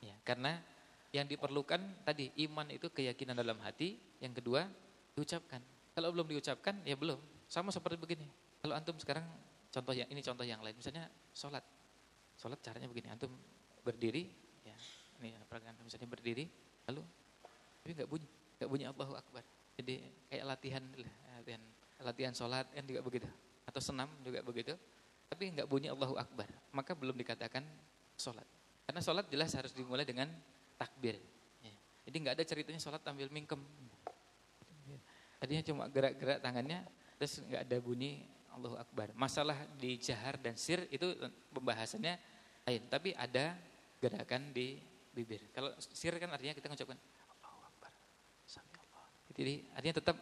[0.03, 0.59] Ya, karena
[1.12, 4.66] yang diperlukan tadi iman itu keyakinan dalam hati, yang kedua
[5.15, 5.61] diucapkan.
[5.93, 7.21] Kalau belum diucapkan ya belum.
[7.49, 8.25] Sama seperti begini.
[8.63, 9.27] Kalau antum sekarang
[9.73, 11.65] Contoh yang ini contoh yang lain, misalnya sholat.
[12.37, 13.33] Sholat caranya begini, antum
[13.81, 14.29] berdiri,
[14.69, 14.77] ya,
[15.25, 16.45] ini perangkat misalnya berdiri,
[16.85, 17.01] lalu
[17.81, 18.29] tapi nggak bunyi,
[18.61, 19.43] nggak bunyi Allahu Akbar.
[19.81, 20.85] Jadi kayak latihan,
[21.41, 21.63] latihan,
[22.05, 23.29] latihan sholat kan juga begitu,
[23.65, 24.77] atau senam juga begitu,
[25.33, 27.65] tapi nggak bunyi Allahu Akbar, maka belum dikatakan
[28.21, 28.45] sholat.
[28.85, 30.29] Karena sholat jelas harus dimulai dengan
[30.77, 31.17] takbir.
[31.65, 31.73] Ya.
[32.05, 33.59] Jadi nggak ada ceritanya sholat tampil mingkem.
[35.43, 36.86] Tadinya cuma gerak-gerak tangannya,
[37.18, 38.22] terus nggak ada bunyi
[38.55, 39.11] Allahu Akbar.
[39.18, 41.18] Masalah di jahar dan sir itu
[41.51, 42.14] pembahasannya
[42.62, 42.82] lain.
[42.86, 43.59] Tapi ada
[43.99, 44.78] gerakan di
[45.11, 45.51] bibir.
[45.51, 46.95] Kalau sir kan artinya kita mengucapkan
[47.34, 47.90] Allahu Akbar.
[49.34, 50.16] Jadi artinya tetap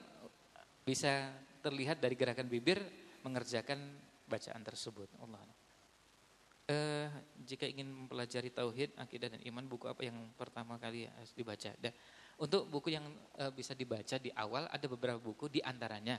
[0.88, 1.28] bisa
[1.60, 2.80] terlihat dari gerakan bibir
[3.20, 3.76] mengerjakan
[4.24, 5.12] bacaan tersebut.
[5.20, 5.44] Allah.
[6.70, 7.10] Uh,
[7.44, 11.74] jika ingin mempelajari tauhid, akidah dan iman, buku apa yang pertama kali harus dibaca?
[11.76, 11.90] Dan
[12.40, 13.04] untuk buku yang
[13.36, 16.16] uh, bisa dibaca di awal ada beberapa buku di antaranya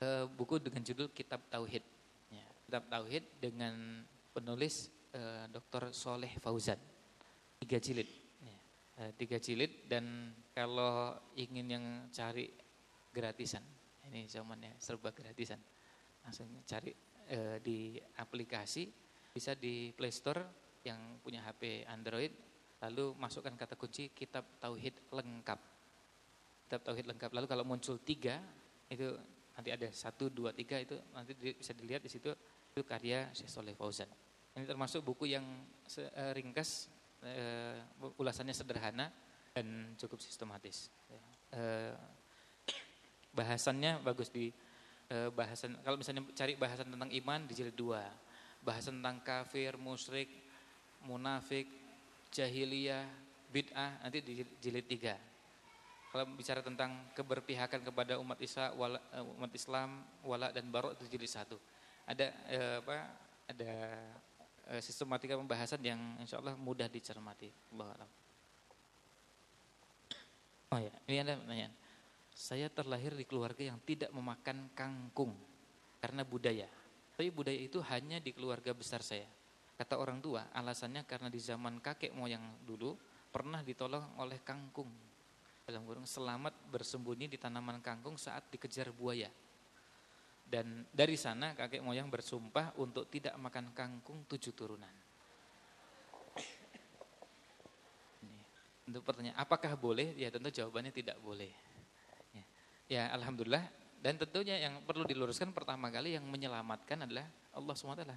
[0.00, 1.82] uh, buku dengan judul Kitab Tauhid.
[2.30, 5.90] Ya, Kitab Tauhid dengan penulis uh, eh, Dr.
[5.90, 6.78] Soleh Fauzan.
[7.58, 8.06] Tiga jilid.
[8.38, 8.58] Ya,
[9.02, 12.54] uh, tiga jilid dan kalau ingin yang cari
[13.10, 13.62] gratisan,
[14.06, 15.58] ini zamannya serba gratisan.
[16.22, 16.92] Langsung cari
[17.28, 18.90] e, di aplikasi,
[19.30, 20.42] bisa di Play Store
[20.82, 22.32] yang punya HP Android,
[22.78, 25.60] lalu masukkan kata kunci kitab tauhid lengkap.
[26.68, 27.30] Kitab tauhid lengkap.
[27.34, 28.38] Lalu kalau muncul tiga,
[28.86, 29.18] itu
[29.58, 32.30] nanti ada satu, dua, tiga itu nanti bisa dilihat di situ
[32.70, 34.06] itu karya Syekh Soleh Fauzan.
[34.54, 35.42] Ini termasuk buku yang
[35.98, 36.90] eh, ringkas,
[37.22, 37.34] e,
[38.18, 39.10] ulasannya sederhana
[39.54, 40.90] dan cukup sistematis.
[41.50, 41.62] E,
[43.34, 44.50] bahasannya bagus di
[45.08, 45.72] bahasan.
[45.80, 48.04] Kalau misalnya cari bahasan tentang iman di jilid dua,
[48.60, 50.28] bahasan tentang kafir, musyrik,
[51.00, 51.64] munafik,
[52.32, 53.04] jahiliyah,
[53.52, 55.16] bid'ah nanti di jilid tiga.
[56.08, 58.98] Kalau bicara tentang keberpihakan kepada umat Islam, wala,
[59.36, 61.60] umat Islam, wala dan barok itu jilid satu.
[62.08, 62.96] Ada e, apa?
[63.44, 63.72] Ada
[64.68, 67.48] Eh, sistematika pembahasan yang insya Allah mudah dicermati.
[70.68, 71.72] Oh ya, ini ada pertanyaan.
[72.36, 75.32] Saya terlahir di keluarga yang tidak memakan kangkung
[76.04, 76.68] karena budaya.
[77.16, 79.24] Tapi budaya itu hanya di keluarga besar saya.
[79.78, 82.98] Kata orang tua, alasannya karena di zaman kakek moyang dulu
[83.30, 84.90] pernah ditolong oleh kangkung.
[85.62, 89.30] Dalam kurung selamat bersembunyi di tanaman kangkung saat dikejar buaya.
[90.42, 94.90] Dan dari sana kakek moyang bersumpah untuk tidak makan kangkung tujuh turunan.
[98.88, 100.16] Untuk pertanyaan, apakah boleh?
[100.18, 101.54] Ya tentu jawabannya tidak boleh.
[102.34, 102.44] Ya,
[102.90, 103.62] ya Alhamdulillah.
[104.02, 108.10] Dan tentunya yang perlu diluruskan pertama kali yang menyelamatkan adalah Allah SWT.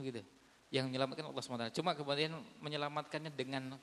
[0.00, 0.24] Gitu.
[0.72, 1.76] Yang menyelamatkan Allah SWT.
[1.76, 2.32] Cuma kemudian
[2.64, 3.76] menyelamatkannya dengan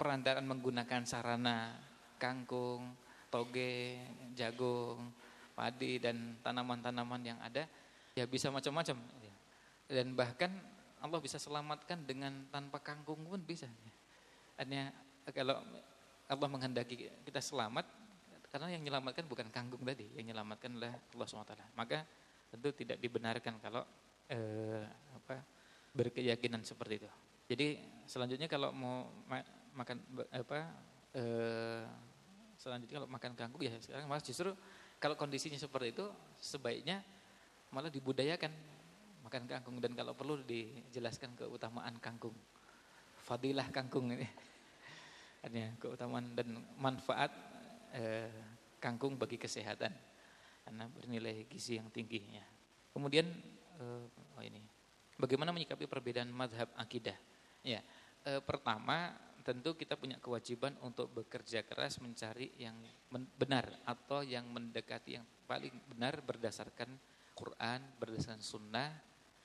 [0.00, 1.76] perantaraan menggunakan sarana
[2.16, 2.96] kangkung,
[3.28, 4.00] toge,
[4.32, 5.12] jagung,
[5.52, 7.68] padi dan tanaman-tanaman yang ada
[8.16, 8.96] ya bisa macam-macam.
[9.84, 10.50] Dan bahkan
[10.98, 13.68] Allah bisa selamatkan dengan tanpa kangkung pun bisa.
[14.56, 14.90] Hanya
[15.30, 15.60] kalau
[16.28, 17.88] Allah menghendaki kita selamat
[18.48, 21.98] karena yang menyelamatkan bukan kangkung tadi yang menyelamatkan adalah Allah SWT maka
[22.48, 23.84] tentu tidak dibenarkan kalau
[24.32, 24.84] eh,
[25.94, 27.08] berkeyakinan seperti itu
[27.48, 29.40] jadi selanjutnya kalau mau ma
[29.72, 30.02] makan
[30.34, 30.58] apa
[31.14, 31.82] eh,
[32.58, 34.52] selanjutnya kalau makan kangkung ya sekarang malah justru
[34.98, 36.06] kalau kondisinya seperti itu,
[36.42, 36.98] sebaiknya
[37.70, 38.50] malah dibudayakan
[39.22, 42.34] makan kangkung dan kalau perlu dijelaskan keutamaan kangkung.
[43.22, 44.26] Fadilah kangkung ini.
[45.46, 47.30] Artinya keutamaan dan manfaat
[47.94, 48.34] eh,
[48.82, 49.94] kangkung bagi kesehatan
[50.66, 52.46] karena bernilai gizi yang tinggi ya.
[52.90, 53.30] Kemudian
[53.78, 54.58] eh, oh ini
[55.18, 57.14] bagaimana menyikapi perbedaan madhab akidah?
[57.66, 57.82] Ya,
[58.24, 59.12] eh, pertama
[59.42, 62.76] tentu kita punya kewajiban untuk bekerja keras mencari yang
[63.36, 66.88] benar atau yang mendekati yang paling benar berdasarkan
[67.32, 68.92] Quran, berdasarkan sunnah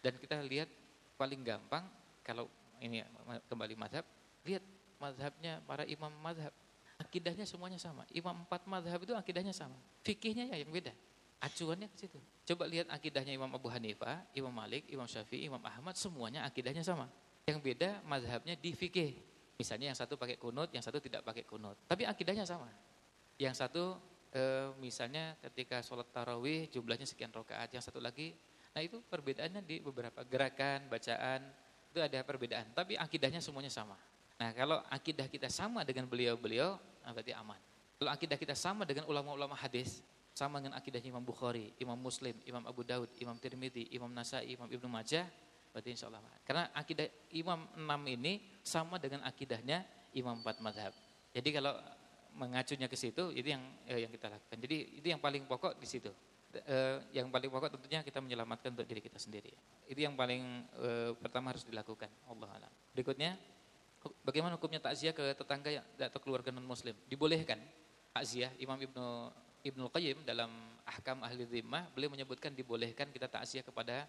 [0.03, 0.67] dan kita lihat
[1.15, 1.88] paling gampang
[2.19, 2.51] kalau
[2.84, 2.99] ini
[3.47, 4.03] kembali madhab,
[4.43, 4.63] lihat
[4.99, 6.51] madhabnya para imam madhab.
[6.99, 8.03] Akidahnya semuanya sama.
[8.11, 9.76] Imam empat madhab itu akidahnya sama.
[10.03, 10.91] Fikihnya ya yang beda.
[11.40, 12.20] Acuannya ke situ.
[12.44, 17.08] Coba lihat akidahnya Imam Abu Hanifah, Imam Malik, Imam Syafi'i, Imam Ahmad, semuanya akidahnya sama.
[17.48, 19.16] Yang beda madhabnya di fikih.
[19.60, 21.76] Misalnya yang satu pakai kunut, yang satu tidak pakai kunut.
[21.88, 22.68] Tapi akidahnya sama.
[23.40, 23.96] Yang satu
[24.34, 24.42] e,
[24.82, 28.34] misalnya ketika sholat tarawih jumlahnya sekian rakaat, yang satu lagi,
[28.74, 31.48] nah itu perbedaannya di beberapa gerakan, bacaan,
[31.94, 32.74] itu ada perbedaan.
[32.74, 33.96] Tapi akidahnya semuanya sama.
[34.42, 37.60] Nah kalau akidah kita sama dengan beliau-beliau, nah berarti aman.
[38.02, 40.02] Kalau akidah kita sama dengan ulama-ulama hadis,
[40.34, 44.66] sama dengan akidah Imam Bukhari, Imam Muslim, Imam Abu Daud, Imam Tirmidzi, Imam Nasai, Imam
[44.66, 45.30] Ibnu Majah,
[45.74, 46.22] Berarti insya Allah.
[46.46, 49.82] Karena akidah Imam enam ini sama dengan akidahnya
[50.14, 50.94] Imam empat madhab.
[51.34, 51.74] Jadi kalau
[52.38, 54.58] mengacunya ke situ, itu yang eh, yang kita lakukan.
[54.62, 56.14] Jadi itu yang paling pokok di situ.
[56.54, 59.50] Eh, yang paling pokok tentunya kita menyelamatkan untuk diri kita sendiri.
[59.90, 62.14] Itu yang paling eh, pertama harus dilakukan.
[62.30, 62.72] Allah alam.
[62.94, 63.34] Berikutnya,
[64.22, 66.94] bagaimana hukumnya takziah ke tetangga atau keluarga non Muslim?
[67.10, 67.58] Dibolehkan
[68.14, 68.54] takziah.
[68.62, 70.51] Imam Ibnu Ibnu Qayyim dalam
[70.84, 74.03] Ahkam Ahli Zimmah beliau menyebutkan dibolehkan kita takziah kepada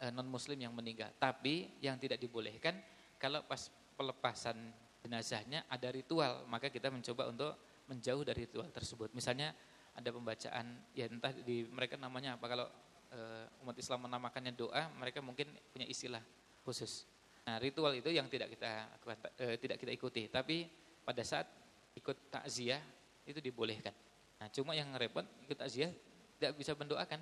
[0.00, 1.12] Eh, non muslim yang meninggal.
[1.20, 2.72] Tapi yang tidak dibolehkan
[3.20, 3.68] kalau pas
[4.00, 4.56] pelepasan
[5.04, 7.52] jenazahnya ada ritual, maka kita mencoba untuk
[7.84, 9.12] menjauh dari ritual tersebut.
[9.12, 9.52] Misalnya
[9.92, 12.64] ada pembacaan ya entah di mereka namanya apa kalau
[13.12, 13.20] e,
[13.60, 16.24] umat Islam menamakannya doa, mereka mungkin punya istilah
[16.64, 17.04] khusus.
[17.44, 18.88] Nah, ritual itu yang tidak kita
[19.36, 20.64] e, tidak kita ikuti, tapi
[21.04, 21.44] pada saat
[21.92, 22.80] ikut takziah
[23.28, 23.92] itu dibolehkan.
[24.40, 25.92] Nah, cuma yang repot ikut takziah
[26.40, 27.20] tidak bisa mendoakan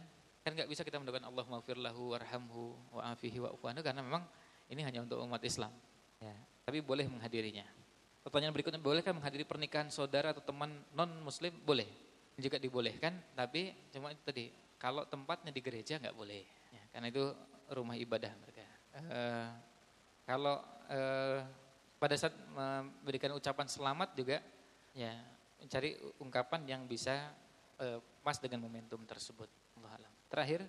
[0.48, 4.24] Kan nggak bisa kita mendoakan Allah maafirlahu warhamhu wa'afihi wa'ufu'anu karena memang
[4.72, 5.68] ini hanya untuk umat Islam.
[6.24, 6.32] Ya,
[6.64, 7.68] tapi boleh menghadirinya.
[8.24, 11.52] Pertanyaan berikutnya, bolehkah menghadiri pernikahan saudara atau teman non muslim?
[11.68, 11.84] Boleh.
[12.40, 14.48] Juga dibolehkan, tapi cuma itu tadi,
[14.80, 16.40] kalau tempatnya di gereja nggak boleh.
[16.72, 17.24] Ya, karena itu
[17.68, 18.64] rumah ibadah mereka.
[18.96, 19.52] Uh,
[20.24, 21.44] kalau uh,
[22.00, 24.40] pada saat memberikan ucapan selamat juga,
[24.96, 25.12] ya
[25.58, 27.34] mencari ungkapan yang bisa
[27.78, 29.50] eh, pas dengan momentum tersebut.
[29.78, 30.12] Allah alam.
[30.30, 30.66] Terakhir,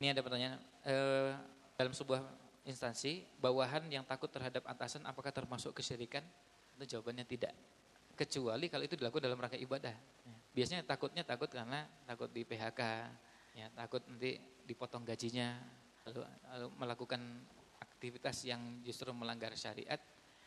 [0.00, 1.32] ini ada pertanyaan eh,
[1.76, 2.20] dalam sebuah
[2.66, 6.24] instansi bawahan yang takut terhadap atasan apakah termasuk kesyirikan?
[6.76, 7.54] Itu jawabannya tidak.
[8.16, 9.92] Kecuali kalau itu dilakukan dalam rangka ibadah.
[10.56, 12.80] Biasanya takutnya takut karena takut di PHK,
[13.60, 15.52] ya takut nanti dipotong gajinya,
[16.08, 17.20] lalu, lalu melakukan
[17.76, 20.00] aktivitas yang justru melanggar syariat.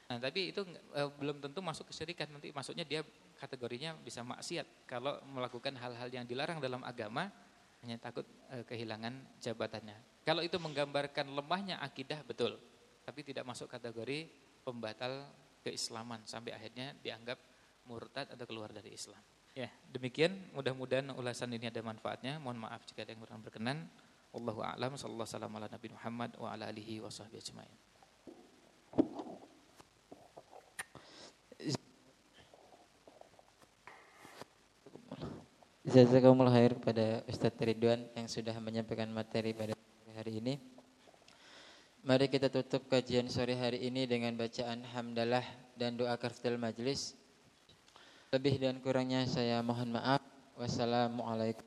[0.09, 2.33] Nah, tapi itu e, belum tentu masuk kesyirikan.
[2.33, 3.05] Nanti maksudnya dia
[3.37, 7.29] kategorinya bisa maksiat kalau melakukan hal-hal yang dilarang dalam agama
[7.85, 10.25] hanya takut e, kehilangan jabatannya.
[10.25, 12.57] Kalau itu menggambarkan lemahnya akidah betul,
[13.05, 14.25] tapi tidak masuk kategori
[14.65, 15.29] pembatal
[15.61, 17.37] keislaman sampai akhirnya dianggap
[17.85, 19.21] murtad atau keluar dari Islam.
[19.53, 22.41] Ya, demikian mudah-mudahan ulasan ini ada manfaatnya.
[22.41, 23.85] Mohon maaf jika ada yang kurang berkenan.
[24.29, 27.88] Wallahu a'lam sallallahu alaihi ala Muhammad wa ala alihi wa sahbihi ajmain.
[35.89, 39.73] Jazakumullah khair kepada Ustadz Ridwan yang sudah menyampaikan materi pada
[40.13, 40.61] hari ini.
[42.05, 45.41] Mari kita tutup kajian sore hari ini dengan bacaan hamdalah
[45.73, 47.17] dan doa kaftul majlis.
[48.29, 50.21] Lebih dan kurangnya saya mohon maaf.
[50.61, 51.65] Wassalamualaikum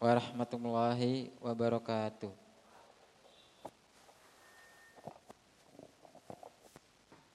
[0.00, 2.41] warahmatullahi wabarakatuh.